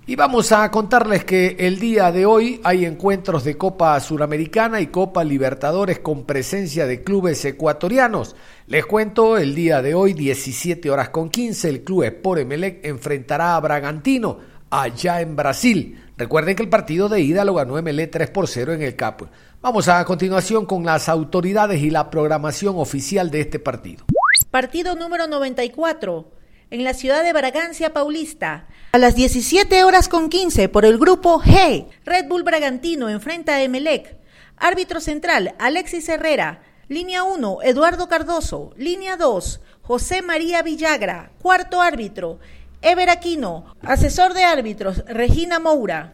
Y 0.09 0.15
vamos 0.15 0.53
a 0.53 0.71
contarles 0.71 1.25
que 1.25 1.57
el 1.59 1.79
día 1.79 2.13
de 2.13 2.25
hoy 2.25 2.61
hay 2.63 2.85
encuentros 2.85 3.43
de 3.43 3.57
Copa 3.57 3.99
Suramericana 3.99 4.79
y 4.79 4.87
Copa 4.87 5.21
Libertadores 5.21 5.99
con 5.99 6.23
presencia 6.23 6.87
de 6.87 7.03
clubes 7.03 7.43
ecuatorianos. 7.43 8.33
Les 8.67 8.85
cuento, 8.85 9.37
el 9.37 9.53
día 9.53 9.81
de 9.81 9.95
hoy, 9.95 10.13
17 10.13 10.89
horas 10.89 11.09
con 11.09 11.29
15, 11.29 11.67
el 11.67 11.83
club 11.83 12.03
Sport 12.03 12.39
Emelec 12.39 12.85
enfrentará 12.85 13.57
a 13.57 13.59
Bragantino 13.59 14.39
allá 14.69 15.19
en 15.19 15.35
Brasil. 15.35 16.01
Recuerden 16.15 16.55
que 16.55 16.63
el 16.63 16.69
partido 16.69 17.09
de 17.09 17.19
ida 17.19 17.43
lo 17.43 17.55
ganó 17.55 17.73
MLE 17.81 18.07
3 18.07 18.29
por 18.29 18.47
0 18.47 18.75
en 18.75 18.83
el 18.83 18.95
CAP. 18.95 19.23
Vamos 19.61 19.89
a 19.89 20.05
continuación 20.05 20.65
con 20.65 20.85
las 20.85 21.09
autoridades 21.09 21.81
y 21.81 21.89
la 21.89 22.09
programación 22.09 22.77
oficial 22.77 23.29
de 23.29 23.41
este 23.41 23.59
partido. 23.59 24.05
Partido 24.51 24.95
número 24.95 25.27
94 25.27 26.36
en 26.69 26.83
la 26.83 26.93
ciudad 26.93 27.23
de 27.23 27.33
Bragancia 27.33 27.93
Paulista. 27.93 28.67
A 28.91 28.97
las 28.97 29.15
17 29.15 29.83
horas 29.83 30.09
con 30.09 30.29
15 30.29 30.69
por 30.69 30.85
el 30.85 30.97
grupo 30.97 31.41
G, 31.41 31.87
Red 32.03 32.27
Bull 32.27 32.43
Bragantino 32.43 33.09
enfrenta 33.09 33.55
a 33.55 33.61
Emelec. 33.61 34.17
Árbitro 34.57 34.99
central, 34.99 35.55
Alexis 35.59 36.09
Herrera. 36.09 36.63
Línea 36.89 37.23
1, 37.23 37.59
Eduardo 37.63 38.07
Cardoso. 38.07 38.73
Línea 38.77 39.17
2, 39.17 39.61
José 39.81 40.21
María 40.21 40.61
Villagra. 40.61 41.31
Cuarto 41.41 41.81
árbitro, 41.81 42.39
Ever 42.81 43.09
Aquino, 43.09 43.75
asesor 43.81 44.33
de 44.33 44.43
árbitros, 44.43 45.03
Regina 45.07 45.59
Moura. 45.59 46.13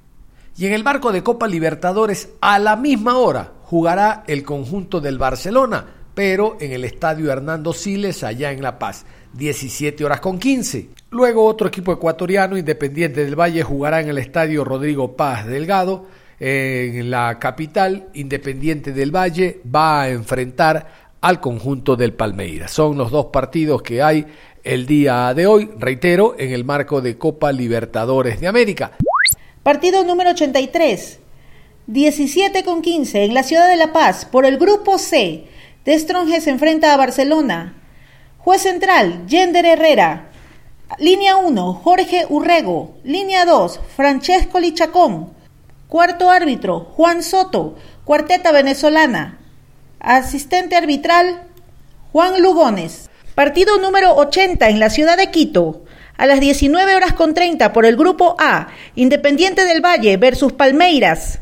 Y 0.56 0.68
en 0.68 0.74
el 0.74 0.84
marco 0.84 1.12
de 1.12 1.24
Copa 1.24 1.48
Libertadores, 1.48 2.30
a 2.42 2.60
la 2.60 2.76
misma 2.76 3.18
hora, 3.18 3.54
jugará 3.64 4.24
el 4.28 4.44
conjunto 4.44 5.02
del 5.02 5.18
Barcelona, 5.18 5.86
pero 6.14 6.58
en 6.60 6.74
el 6.74 6.86
estadio 6.86 7.32
Hernando 7.32 7.74
Siles, 7.74 8.24
allá 8.24 8.52
en 8.52 8.62
La 8.62 8.78
Paz, 8.78 9.06
17 9.34 10.06
horas 10.06 10.20
con 10.20 10.40
15. 10.40 10.90
Luego 11.12 11.46
otro 11.46 11.68
equipo 11.68 11.92
ecuatoriano, 11.92 12.58
Independiente 12.58 13.24
del 13.24 13.40
Valle, 13.40 13.64
jugará 13.64 14.02
en 14.02 14.10
el 14.10 14.18
estadio 14.18 14.64
Rodrigo 14.64 15.16
Paz 15.16 15.46
Delgado, 15.46 16.06
en 16.40 17.10
la 17.10 17.40
capital, 17.40 18.08
Independiente 18.14 18.92
del 18.92 19.16
Valle 19.16 19.62
va 19.74 20.04
a 20.04 20.10
enfrentar 20.10 21.04
al 21.22 21.40
conjunto 21.40 21.96
del 21.96 22.14
Palmeiras. 22.14 22.72
Son 22.72 22.98
los 22.98 23.12
dos 23.12 23.28
partidos 23.28 23.82
que 23.82 24.02
hay 24.02 24.26
el 24.64 24.86
día 24.86 25.34
de 25.34 25.48
hoy, 25.48 25.70
reitero, 25.78 26.36
en 26.38 26.52
el 26.52 26.66
marco 26.66 27.02
de 27.02 27.18
Copa 27.18 27.52
Libertadores 27.52 28.40
de 28.40 28.48
América. 28.48 28.92
Partido 29.62 30.04
número 30.04 30.32
83. 30.32 31.20
17 31.88 32.64
con 32.64 32.82
15 32.82 33.26
en 33.26 33.34
la 33.34 33.44
ciudad 33.44 33.70
de 33.70 33.76
La 33.76 33.94
Paz 33.94 34.26
por 34.26 34.46
el 34.46 34.58
grupo 34.58 34.98
C. 34.98 35.46
De 35.86 36.00
se 36.00 36.50
enfrenta 36.50 36.94
a 36.94 36.98
Barcelona. 36.98 37.83
Juez 38.44 38.62
central, 38.62 39.26
Yender 39.26 39.66
Herrera. 39.66 40.26
Línea 41.00 41.38
1, 41.38 41.76
Jorge 41.76 42.26
Urrego. 42.28 42.98
Línea 43.06 43.46
2, 43.46 43.80
Francesco 43.96 44.60
Lichacón. 44.60 45.32
Cuarto 45.88 46.30
árbitro, 46.30 46.92
Juan 46.98 47.24
Soto. 47.24 47.78
Cuarteta 48.04 48.52
venezolana. 48.52 49.40
Asistente 50.02 50.76
arbitral, 50.76 51.44
Juan 52.12 52.42
Lugones. 52.42 53.10
Partido 53.34 53.78
número 53.78 54.14
80 54.18 54.68
en 54.68 54.82
la 54.82 54.90
ciudad 54.90 55.16
de 55.16 55.32
Quito. 55.32 55.86
A 56.18 56.26
las 56.26 56.42
19 56.42 56.98
horas 56.98 57.14
con 57.14 57.34
30 57.34 57.72
por 57.72 57.86
el 57.86 57.96
grupo 57.96 58.36
A, 58.40 58.68
Independiente 58.96 59.64
del 59.64 59.80
Valle 59.80 60.18
versus 60.18 60.52
Palmeiras. 60.52 61.40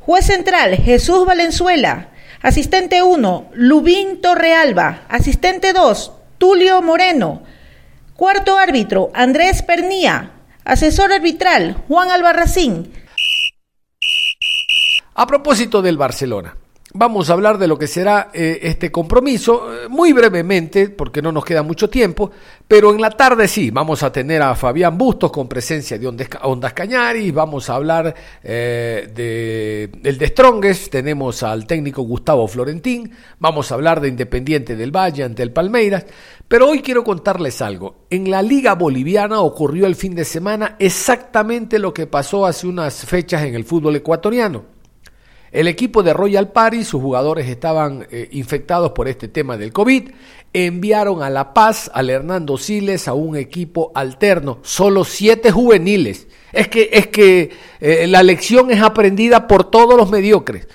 Juez 0.00 0.26
central, 0.26 0.76
Jesús 0.76 1.24
Valenzuela. 1.24 2.10
Asistente 2.42 3.02
1, 3.02 3.52
Lubín 3.54 4.20
Torrealba. 4.20 5.06
Asistente 5.08 5.72
2, 5.72 6.12
Tulio 6.38 6.82
Moreno. 6.82 7.42
Cuarto 8.14 8.58
árbitro, 8.58 9.10
Andrés 9.14 9.62
Pernía. 9.62 10.32
Asesor 10.64 11.12
arbitral, 11.12 11.84
Juan 11.86 12.10
Albarracín. 12.10 12.92
A 15.14 15.26
propósito 15.26 15.80
del 15.80 15.96
Barcelona, 15.96 16.56
vamos 16.96 17.30
a 17.30 17.34
hablar 17.34 17.58
de 17.58 17.68
lo 17.68 17.78
que 17.78 17.86
será 17.86 18.30
eh, 18.32 18.58
este 18.62 18.90
compromiso 18.90 19.72
eh, 19.72 19.88
muy 19.88 20.12
brevemente, 20.12 20.88
porque 20.88 21.22
no 21.22 21.30
nos 21.32 21.44
queda 21.44 21.62
mucho 21.62 21.88
tiempo, 21.88 22.30
pero 22.66 22.92
en 22.92 23.00
la 23.00 23.10
tarde 23.10 23.46
sí, 23.48 23.70
vamos 23.70 24.02
a 24.02 24.10
tener 24.10 24.42
a 24.42 24.54
Fabián 24.54 24.96
Bustos 24.96 25.30
con 25.30 25.48
presencia 25.48 25.98
de 25.98 26.06
Ondas 26.06 26.72
Cañaris, 26.72 27.32
vamos 27.32 27.68
a 27.70 27.74
hablar 27.74 28.14
eh, 28.42 29.10
de, 29.14 29.90
del 30.00 30.18
de 30.18 30.26
Strongest, 30.28 30.90
tenemos 30.90 31.42
al 31.42 31.66
técnico 31.66 32.02
Gustavo 32.02 32.48
Florentín, 32.48 33.10
vamos 33.38 33.70
a 33.70 33.74
hablar 33.74 34.00
de 34.00 34.08
Independiente 34.08 34.76
del 34.76 34.90
Valle 34.90 35.24
ante 35.24 35.42
el 35.42 35.52
Palmeiras, 35.52 36.06
pero 36.48 36.68
hoy 36.68 36.80
quiero 36.80 37.02
contarles 37.02 37.60
algo. 37.60 38.06
En 38.08 38.30
la 38.30 38.40
Liga 38.40 38.74
Boliviana 38.74 39.40
ocurrió 39.40 39.86
el 39.86 39.96
fin 39.96 40.14
de 40.14 40.24
semana 40.24 40.76
exactamente 40.78 41.78
lo 41.78 41.92
que 41.92 42.06
pasó 42.06 42.46
hace 42.46 42.66
unas 42.66 43.04
fechas 43.04 43.42
en 43.42 43.54
el 43.54 43.64
fútbol 43.64 43.96
ecuatoriano. 43.96 44.75
El 45.52 45.68
equipo 45.68 46.02
de 46.02 46.12
Royal 46.12 46.50
Party, 46.52 46.84
sus 46.84 47.00
jugadores 47.00 47.48
estaban 47.48 48.06
eh, 48.10 48.28
infectados 48.32 48.92
por 48.92 49.08
este 49.08 49.28
tema 49.28 49.56
del 49.56 49.72
COVID, 49.72 50.10
enviaron 50.52 51.22
a 51.22 51.30
La 51.30 51.54
Paz 51.54 51.90
al 51.94 52.10
Hernando 52.10 52.56
Siles 52.58 53.08
a 53.08 53.14
un 53.14 53.36
equipo 53.36 53.92
alterno, 53.94 54.58
solo 54.62 55.04
siete 55.04 55.50
juveniles. 55.50 56.28
Es 56.52 56.68
que, 56.68 56.90
es 56.92 57.08
que 57.08 57.50
eh, 57.80 58.06
la 58.06 58.22
lección 58.22 58.70
es 58.70 58.82
aprendida 58.82 59.46
por 59.46 59.70
todos 59.70 59.96
los 59.96 60.10
mediocres. 60.10 60.66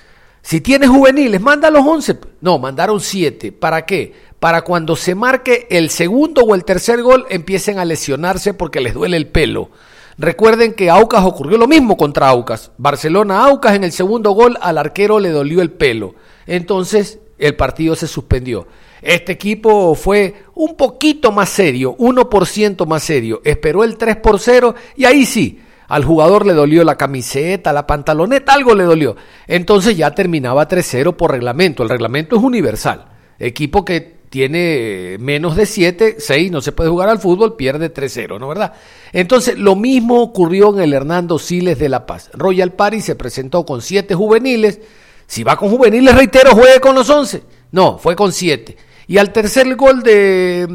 Si 0.42 0.60
tienes 0.60 0.88
juveniles, 0.88 1.40
manda 1.40 1.70
los 1.70 1.86
once. 1.86 2.18
No, 2.40 2.58
mandaron 2.58 3.00
siete. 3.00 3.52
¿Para 3.52 3.86
qué? 3.86 4.12
Para 4.40 4.62
cuando 4.62 4.96
se 4.96 5.14
marque 5.14 5.68
el 5.70 5.88
segundo 5.90 6.42
o 6.42 6.54
el 6.54 6.64
tercer 6.64 7.00
gol 7.02 7.26
empiecen 7.30 7.78
a 7.78 7.84
lesionarse 7.84 8.52
porque 8.52 8.80
les 8.80 8.94
duele 8.94 9.16
el 9.16 9.28
pelo. 9.28 9.70
Recuerden 10.18 10.74
que 10.74 10.90
Aucas 10.90 11.24
ocurrió 11.24 11.58
lo 11.58 11.66
mismo 11.66 11.96
contra 11.96 12.28
Aucas. 12.28 12.70
Barcelona 12.78 13.44
Aucas 13.44 13.74
en 13.74 13.84
el 13.84 13.92
segundo 13.92 14.32
gol 14.32 14.58
al 14.60 14.78
arquero 14.78 15.18
le 15.18 15.30
dolió 15.30 15.62
el 15.62 15.70
pelo. 15.70 16.14
Entonces 16.46 17.18
el 17.38 17.56
partido 17.56 17.96
se 17.96 18.06
suspendió. 18.06 18.66
Este 19.00 19.32
equipo 19.32 19.94
fue 19.94 20.34
un 20.54 20.76
poquito 20.76 21.32
más 21.32 21.48
serio, 21.48 21.96
1% 21.98 22.86
más 22.86 23.02
serio. 23.02 23.40
Esperó 23.44 23.82
el 23.82 23.96
3 23.96 24.16
por 24.16 24.38
0 24.38 24.74
y 24.96 25.06
ahí 25.06 25.26
sí, 25.26 25.60
al 25.88 26.04
jugador 26.04 26.46
le 26.46 26.54
dolió 26.54 26.84
la 26.84 26.96
camiseta, 26.96 27.72
la 27.72 27.86
pantaloneta, 27.86 28.54
algo 28.54 28.74
le 28.74 28.84
dolió. 28.84 29.16
Entonces 29.46 29.96
ya 29.96 30.14
terminaba 30.14 30.68
3-0 30.68 31.16
por 31.16 31.32
reglamento. 31.32 31.82
El 31.82 31.88
reglamento 31.88 32.36
es 32.36 32.42
universal. 32.42 33.06
Equipo 33.38 33.84
que 33.84 34.21
tiene 34.32 35.18
menos 35.20 35.56
de 35.56 35.66
7, 35.66 36.16
6, 36.18 36.50
no 36.50 36.62
se 36.62 36.72
puede 36.72 36.88
jugar 36.88 37.10
al 37.10 37.18
fútbol, 37.18 37.54
pierde 37.54 37.92
3-0, 37.92 38.40
¿no 38.40 38.48
verdad? 38.48 38.72
Entonces, 39.12 39.58
lo 39.58 39.76
mismo 39.76 40.22
ocurrió 40.22 40.72
en 40.72 40.80
el 40.80 40.94
Hernando 40.94 41.38
Siles 41.38 41.78
de 41.78 41.90
La 41.90 42.06
Paz. 42.06 42.30
Royal 42.32 42.72
Party 42.72 43.02
se 43.02 43.14
presentó 43.14 43.66
con 43.66 43.82
7 43.82 44.14
juveniles. 44.14 44.80
Si 45.26 45.44
va 45.44 45.56
con 45.56 45.68
juveniles, 45.68 46.14
reitero, 46.14 46.52
juegue 46.52 46.80
con 46.80 46.94
los 46.94 47.10
11. 47.10 47.42
No, 47.72 47.98
fue 47.98 48.16
con 48.16 48.32
7. 48.32 48.74
Y 49.06 49.18
al 49.18 49.34
tercer 49.34 49.76
gol 49.76 50.02
de, 50.02 50.66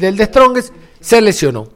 del 0.00 0.16
de 0.16 0.24
Strongest, 0.24 0.74
se 0.98 1.20
lesionó. 1.20 1.68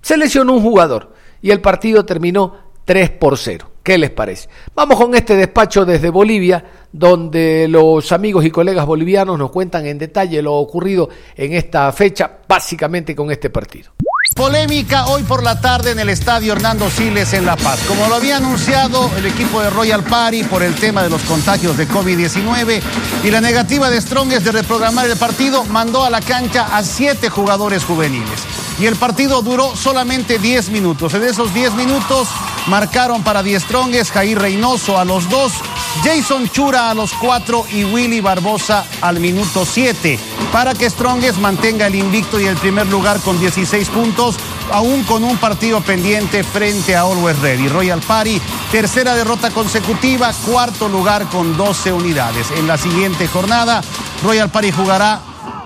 Se 0.00 0.16
lesionó 0.16 0.52
un 0.52 0.62
jugador. 0.62 1.12
Y 1.42 1.50
el 1.50 1.60
partido 1.60 2.04
terminó 2.04 2.56
3 2.84 3.10
por 3.10 3.38
0. 3.38 3.70
¿Qué 3.82 3.98
les 3.98 4.10
parece? 4.10 4.48
Vamos 4.74 4.96
con 4.96 5.14
este 5.14 5.34
despacho 5.34 5.84
desde 5.84 6.10
Bolivia, 6.10 6.64
donde 6.92 7.66
los 7.68 8.12
amigos 8.12 8.44
y 8.44 8.50
colegas 8.50 8.86
bolivianos 8.86 9.36
nos 9.36 9.50
cuentan 9.50 9.86
en 9.86 9.98
detalle 9.98 10.40
lo 10.40 10.54
ocurrido 10.54 11.08
en 11.34 11.52
esta 11.52 11.90
fecha, 11.92 12.30
básicamente 12.46 13.16
con 13.16 13.32
este 13.32 13.50
partido. 13.50 13.92
Polémica 14.36 15.06
hoy 15.06 15.24
por 15.24 15.42
la 15.42 15.60
tarde 15.60 15.90
en 15.90 15.98
el 15.98 16.08
estadio 16.08 16.52
Hernando 16.52 16.88
Siles 16.88 17.32
en 17.32 17.44
La 17.44 17.56
Paz. 17.56 17.80
Como 17.86 18.08
lo 18.08 18.14
había 18.14 18.38
anunciado 18.38 19.10
el 19.16 19.26
equipo 19.26 19.60
de 19.60 19.68
Royal 19.68 20.02
Party 20.04 20.44
por 20.44 20.62
el 20.62 20.74
tema 20.74 21.02
de 21.02 21.10
los 21.10 21.20
contagios 21.22 21.76
de 21.76 21.86
COVID-19 21.88 22.80
y 23.24 23.30
la 23.30 23.40
negativa 23.40 23.90
de 23.90 24.00
Strongest 24.00 24.44
de 24.44 24.52
reprogramar 24.52 25.10
el 25.10 25.18
partido, 25.18 25.64
mandó 25.64 26.04
a 26.04 26.10
la 26.10 26.20
cancha 26.20 26.74
a 26.74 26.82
siete 26.82 27.28
jugadores 27.28 27.84
juveniles. 27.84 28.46
Y 28.78 28.86
el 28.86 28.96
partido 28.96 29.42
duró 29.42 29.76
solamente 29.76 30.38
10 30.38 30.70
minutos. 30.70 31.12
En 31.14 31.24
esos 31.24 31.52
10 31.52 31.74
minutos 31.74 32.28
marcaron 32.66 33.22
para 33.22 33.42
Die 33.42 33.58
Strongest 33.58 34.12
Jair 34.12 34.38
Reynoso 34.38 34.98
a 34.98 35.04
los 35.04 35.28
dos, 35.28 35.52
Jason 36.04 36.48
Chura 36.48 36.90
a 36.90 36.94
los 36.94 37.12
cuatro 37.14 37.64
y 37.70 37.84
Willy 37.84 38.20
Barbosa 38.20 38.84
al 39.00 39.20
minuto 39.20 39.66
7. 39.66 40.18
Para 40.52 40.74
que 40.74 40.88
Strongest 40.88 41.38
mantenga 41.38 41.86
el 41.86 41.94
invicto 41.94 42.40
y 42.40 42.46
el 42.46 42.56
primer 42.56 42.86
lugar 42.86 43.20
con 43.20 43.38
16 43.38 43.88
puntos, 43.88 44.36
aún 44.70 45.02
con 45.04 45.24
un 45.24 45.36
partido 45.38 45.80
pendiente 45.80 46.44
frente 46.44 46.94
a 46.94 47.02
Always 47.02 47.38
Ready. 47.40 47.68
Royal 47.68 48.00
Party, 48.00 48.40
tercera 48.70 49.14
derrota 49.14 49.50
consecutiva, 49.50 50.32
cuarto 50.46 50.88
lugar 50.88 51.26
con 51.26 51.56
12 51.56 51.92
unidades. 51.92 52.50
En 52.52 52.66
la 52.66 52.78
siguiente 52.78 53.26
jornada, 53.28 53.82
Royal 54.22 54.50
Party 54.50 54.72
jugará 54.72 55.20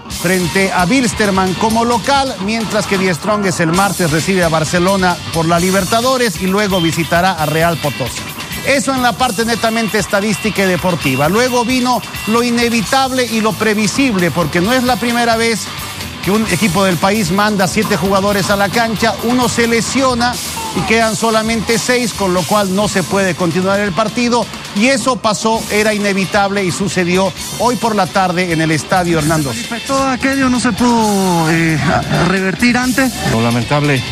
frente 0.08 0.72
a 0.72 0.84
Bilsterman 0.84 1.54
como 1.54 1.84
local, 1.84 2.34
mientras 2.44 2.86
que 2.86 2.98
Die 2.98 3.14
Strongest 3.14 3.60
el 3.60 3.72
martes 3.72 4.10
recibe 4.10 4.44
a 4.44 4.48
Barcelona 4.48 5.16
por 5.32 5.46
la 5.46 5.58
Libertadores 5.58 6.40
y 6.40 6.46
luego 6.46 6.80
visitará 6.80 7.32
a 7.32 7.46
Real 7.46 7.76
Potosí. 7.78 8.22
Eso 8.66 8.92
en 8.92 9.02
la 9.02 9.12
parte 9.12 9.44
netamente 9.44 9.98
estadística 9.98 10.64
y 10.64 10.66
deportiva. 10.66 11.28
Luego 11.28 11.64
vino 11.64 12.02
lo 12.26 12.42
inevitable 12.42 13.24
y 13.24 13.40
lo 13.40 13.52
previsible, 13.52 14.30
porque 14.30 14.60
no 14.60 14.72
es 14.72 14.82
la 14.82 14.96
primera 14.96 15.36
vez 15.36 15.66
que 16.24 16.32
un 16.32 16.44
equipo 16.48 16.82
del 16.82 16.96
país 16.96 17.30
manda 17.30 17.68
siete 17.68 17.96
jugadores 17.96 18.50
a 18.50 18.56
la 18.56 18.68
cancha, 18.68 19.14
uno 19.22 19.48
se 19.48 19.68
lesiona 19.68 20.34
y 20.76 20.80
quedan 20.82 21.16
solamente 21.16 21.78
seis, 21.78 22.12
con 22.12 22.34
lo 22.34 22.42
cual 22.42 22.74
no 22.74 22.86
se 22.86 23.02
puede 23.02 23.34
continuar 23.34 23.80
el 23.80 23.92
partido. 23.92 24.46
Y 24.76 24.86
eso 24.86 25.16
pasó, 25.16 25.62
era 25.70 25.94
inevitable 25.94 26.64
y 26.64 26.70
sucedió 26.70 27.32
hoy 27.58 27.76
por 27.76 27.96
la 27.96 28.06
tarde 28.06 28.52
en 28.52 28.60
el 28.60 28.70
estadio 28.70 29.18
Hernando. 29.18 29.52
Todo 29.86 30.06
aquello 30.06 30.50
no 30.50 30.60
se 30.60 30.72
pudo 30.72 31.50
eh, 31.50 31.78
revertir 32.28 32.76
antes. 32.76 33.12
Lo 33.32 33.40
lamentable, 33.40 34.02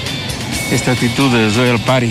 esta 0.70 0.92
actitud 0.92 1.30
de 1.30 1.50
Royal 1.50 1.80
Party. 1.80 2.10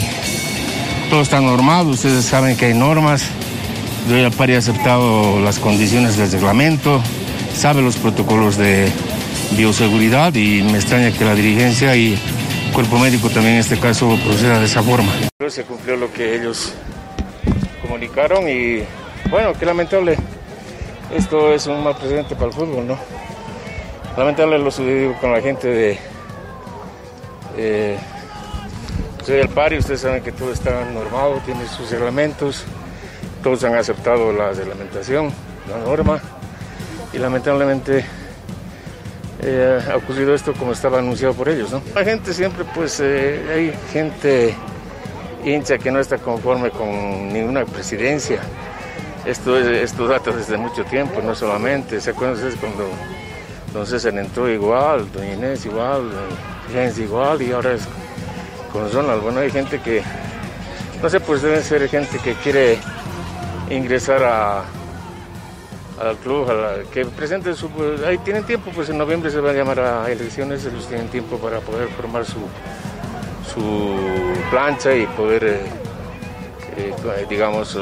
Todo 1.09 1.21
está 1.21 1.41
normal, 1.41 1.87
ustedes 1.87 2.23
saben 2.25 2.55
que 2.55 2.65
hay 2.65 2.73
normas. 2.73 3.23
Royal 4.07 4.31
Party 4.31 4.53
ha 4.53 4.59
aceptado 4.59 5.39
las 5.39 5.57
condiciones 5.59 6.17
del 6.17 6.31
reglamento, 6.31 7.01
sabe 7.57 7.81
los 7.81 7.95
protocolos 7.95 8.57
de 8.57 8.91
bioseguridad 9.57 10.35
y 10.35 10.61
me 10.61 10.77
extraña 10.77 11.11
que 11.11 11.25
la 11.25 11.35
dirigencia 11.35 11.95
y 11.95 12.19
cuerpo 12.73 12.97
médico 12.97 13.29
también 13.29 13.55
en 13.55 13.59
este 13.59 13.79
caso 13.79 14.17
proceda 14.25 14.59
de 14.59 14.65
esa 14.65 14.81
forma. 14.81 15.11
Se 15.47 15.63
cumplió 15.63 15.95
lo 15.95 16.11
que 16.11 16.35
ellos 16.35 16.73
comunicaron 17.81 18.49
y 18.49 18.83
bueno, 19.29 19.53
qué 19.53 19.65
lamentable. 19.65 20.17
Esto 21.13 21.53
es 21.53 21.67
un 21.67 21.83
mal 21.83 21.95
presente 21.95 22.35
para 22.35 22.47
el 22.47 22.53
fútbol, 22.53 22.87
¿no? 22.87 22.97
Lamentable 24.17 24.57
lo 24.57 24.71
sucedido 24.71 25.13
con 25.21 25.31
la 25.31 25.41
gente 25.41 25.67
de... 25.67 25.99
Eh, 27.57 27.97
soy 29.23 29.35
el 29.37 29.49
pari, 29.49 29.77
ustedes 29.77 30.01
saben 30.01 30.23
que 30.23 30.31
todo 30.31 30.51
está 30.51 30.83
normado, 30.85 31.39
tiene 31.45 31.67
sus 31.67 31.91
reglamentos, 31.91 32.63
todos 33.43 33.63
han 33.63 33.75
aceptado 33.75 34.33
la 34.33 34.51
reglamentación, 34.51 35.31
la 35.69 35.77
norma 35.77 36.19
y 37.13 37.19
lamentablemente 37.19 38.03
eh, 39.45 39.79
ha 39.91 39.97
ocurrido 39.97 40.33
esto 40.33 40.53
como 40.53 40.71
estaba 40.71 40.99
anunciado 40.99 41.33
por 41.33 41.49
ellos. 41.49 41.71
¿no? 41.71 41.81
La 41.93 42.03
gente 42.03 42.33
siempre, 42.33 42.63
pues, 42.73 42.99
eh, 43.01 43.41
hay 43.53 43.73
gente 43.91 44.55
hincha 45.43 45.77
que 45.77 45.91
no 45.91 45.99
está 45.99 46.17
conforme 46.17 46.69
con 46.71 47.31
ninguna 47.31 47.65
presidencia. 47.65 48.39
Esto, 49.25 49.57
es, 49.57 49.67
esto 49.67 50.07
data 50.07 50.31
desde 50.31 50.57
mucho 50.57 50.83
tiempo, 50.85 51.21
no 51.21 51.35
solamente. 51.35 51.99
¿Se 51.99 52.11
acuerdan 52.11 52.35
ustedes 52.35 52.55
cuando 52.55 52.89
Don 53.73 53.85
César 53.85 54.17
entró 54.17 54.49
igual, 54.49 55.11
Doña 55.11 55.33
Inés 55.33 55.65
igual, 55.65 56.09
Jens 56.71 56.97
igual 56.99 57.41
y 57.41 57.51
ahora 57.51 57.73
es 57.73 57.83
con 58.71 58.91
Ronald? 58.91 59.21
Bueno, 59.23 59.39
hay 59.39 59.51
gente 59.51 59.79
que, 59.79 60.01
no 61.01 61.09
sé, 61.09 61.19
pues 61.19 61.41
deben 61.41 61.63
ser 61.63 61.87
gente 61.89 62.17
que 62.19 62.33
quiere 62.35 62.77
ingresar 63.69 64.23
a 64.23 64.63
al 66.07 66.17
club, 66.17 66.47
que 66.91 67.05
presenten 67.05 67.55
su... 67.55 67.69
Ahí 68.05 68.17
tienen 68.19 68.43
tiempo, 68.43 68.71
pues 68.73 68.89
en 68.89 68.97
noviembre 68.97 69.31
se 69.31 69.39
va 69.39 69.51
a 69.51 69.53
llamar 69.53 69.79
a 69.79 70.11
elecciones, 70.11 70.65
ellos 70.65 70.87
tienen 70.87 71.07
tiempo 71.07 71.37
para 71.37 71.59
poder 71.59 71.87
formar 71.89 72.25
su, 72.25 72.39
su 73.53 73.95
plancha 74.49 74.95
y 74.95 75.05
poder, 75.07 75.43
eh, 75.43 75.61
eh, 76.77 77.25
digamos, 77.29 77.77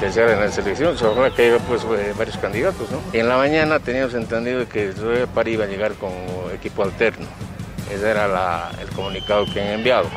desear 0.00 0.30
en 0.30 0.40
las 0.40 0.56
elecciones. 0.58 1.00
Ojalá 1.02 1.34
que 1.34 1.46
haya 1.46 1.58
pues 1.60 1.82
eh, 1.84 2.14
varios 2.16 2.36
candidatos, 2.38 2.90
¿no? 2.90 3.00
En 3.12 3.28
la 3.28 3.36
mañana 3.36 3.78
teníamos 3.80 4.14
entendido 4.14 4.68
que 4.68 4.92
Zoe 4.92 5.26
Pari 5.26 5.52
iba 5.52 5.64
a 5.64 5.68
llegar 5.68 5.92
con 5.94 6.12
equipo 6.54 6.82
alterno. 6.82 7.26
Ese 7.92 8.10
era 8.10 8.70
el 8.80 8.88
comunicado 8.90 9.44
que 9.52 9.60
han 9.60 9.68
enviado. 9.68 10.08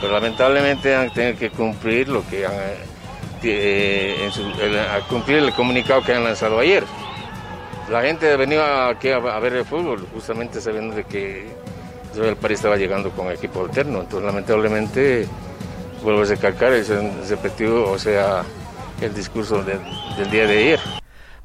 Pero 0.00 0.12
lamentablemente 0.12 0.94
han 0.94 1.12
tenido 1.12 1.38
que 1.38 1.50
cumplir 1.50 2.08
lo 2.08 2.26
que 2.28 2.44
han 2.44 2.91
eh, 3.44 4.30
a 4.90 5.00
cumplir 5.08 5.38
el 5.38 5.52
comunicado 5.52 6.02
que 6.02 6.14
han 6.14 6.24
lanzado 6.24 6.58
ayer. 6.58 6.84
La 7.90 8.02
gente 8.02 8.36
venía 8.36 8.88
aquí 8.88 9.10
a, 9.10 9.18
ver 9.18 9.54
el 9.54 9.64
fútbol, 9.64 10.06
justamente 10.14 10.60
sabiendo 10.60 10.96
de 10.96 11.04
que 11.04 11.46
el 12.16 12.36
París 12.36 12.58
estaba 12.58 12.76
llegando 12.76 13.10
con 13.10 13.30
equipo 13.30 13.64
alterno. 13.64 14.00
Entonces, 14.00 14.26
lamentablemente, 14.26 15.26
vuelvo 16.02 16.22
a 16.22 16.24
recalcar, 16.24 16.72
es 16.72 16.88
repetido, 17.28 17.90
o 17.90 17.98
sea, 17.98 18.44
el 19.00 19.14
discurso 19.14 19.62
del, 19.62 19.80
del 20.16 20.30
día 20.30 20.46
de 20.46 20.58
ayer. 20.58 20.80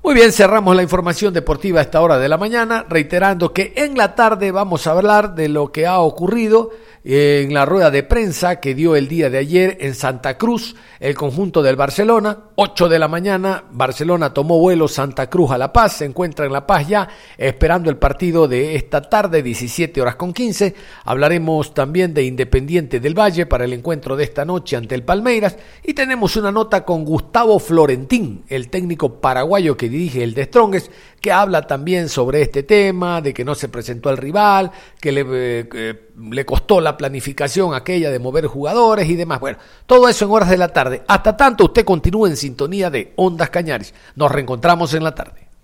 Muy 0.03 0.13
bien, 0.13 0.31
cerramos 0.31 0.73
la 0.75 0.83
información 0.83 1.33
deportiva 1.33 1.79
a 1.79 1.83
esta 1.83 1.99
hora 1.99 2.17
de 2.17 2.29
la 2.29 2.37
mañana, 2.37 2.85
reiterando 2.87 3.51
que 3.51 3.73
en 3.75 3.97
la 3.97 4.15
tarde 4.15 4.51
vamos 4.51 4.87
a 4.87 4.91
hablar 4.91 5.35
de 5.35 5.49
lo 5.49 5.71
que 5.71 5.85
ha 5.85 5.99
ocurrido 5.99 6.69
en 7.09 7.53
la 7.53 7.65
rueda 7.65 7.89
de 7.89 8.03
prensa 8.03 8.59
que 8.59 8.75
dio 8.75 8.97
el 8.97 9.07
día 9.07 9.29
de 9.29 9.37
ayer 9.37 9.77
en 9.79 9.95
Santa 9.95 10.37
Cruz, 10.37 10.75
el 10.99 11.15
conjunto 11.15 11.63
del 11.63 11.77
Barcelona, 11.77 12.37
8 12.55 12.89
de 12.89 12.99
la 12.99 13.07
mañana, 13.07 13.63
Barcelona 13.71 14.33
tomó 14.33 14.59
vuelo 14.59 14.89
Santa 14.89 15.29
Cruz 15.29 15.51
a 15.51 15.57
La 15.57 15.71
Paz, 15.71 15.93
se 15.93 16.05
encuentra 16.05 16.45
en 16.45 16.51
La 16.51 16.67
Paz 16.67 16.85
ya, 16.85 17.07
esperando 17.37 17.89
el 17.89 17.95
partido 17.95 18.49
de 18.49 18.75
esta 18.75 19.01
tarde, 19.01 19.41
17 19.41 20.01
horas 20.01 20.17
con 20.17 20.33
15. 20.33 20.75
Hablaremos 21.05 21.73
también 21.73 22.13
de 22.13 22.25
Independiente 22.25 22.99
del 22.99 23.17
Valle 23.17 23.45
para 23.45 23.63
el 23.63 23.71
encuentro 23.71 24.17
de 24.17 24.25
esta 24.25 24.43
noche 24.43 24.75
ante 24.75 24.93
el 24.93 25.03
Palmeiras 25.03 25.55
y 25.83 25.93
tenemos 25.93 26.35
una 26.35 26.51
nota 26.51 26.83
con 26.83 27.05
Gustavo 27.05 27.57
Florentín, 27.59 28.43
el 28.49 28.69
técnico 28.69 29.21
paraguayo 29.21 29.77
que 29.77 29.87
dirige 29.87 30.23
el 30.23 30.33
de 30.33 30.43
Strongest, 30.43 30.91
que 31.27 31.33
habla 31.33 31.67
también 31.67 32.07
sobre 32.07 32.41
este 32.41 32.63
tema, 32.63 33.19
de 33.19 33.33
que 33.33 33.43
no 33.43 33.53
se 33.53 33.67
presentó 33.67 34.07
al 34.07 34.15
rival, 34.15 34.71
que 34.97 35.11
le, 35.11 35.25
eh, 35.27 36.09
le 36.17 36.45
costó 36.45 36.79
la 36.79 36.95
planificación 36.95 37.73
aquella 37.73 38.09
de 38.09 38.17
mover 38.17 38.45
jugadores 38.45 39.09
y 39.09 39.17
demás. 39.17 39.41
Bueno, 39.41 39.57
todo 39.85 40.07
eso 40.07 40.23
en 40.23 40.31
horas 40.31 40.49
de 40.49 40.55
la 40.55 40.69
tarde. 40.69 41.03
Hasta 41.05 41.35
tanto, 41.35 41.65
usted 41.65 41.83
continúe 41.83 42.27
en 42.27 42.37
sintonía 42.37 42.89
de 42.89 43.11
Ondas 43.17 43.49
Cañaris. 43.49 43.93
Nos 44.15 44.31
reencontramos 44.31 44.93
en 44.93 45.03
la 45.03 45.13
tarde. 45.13 45.46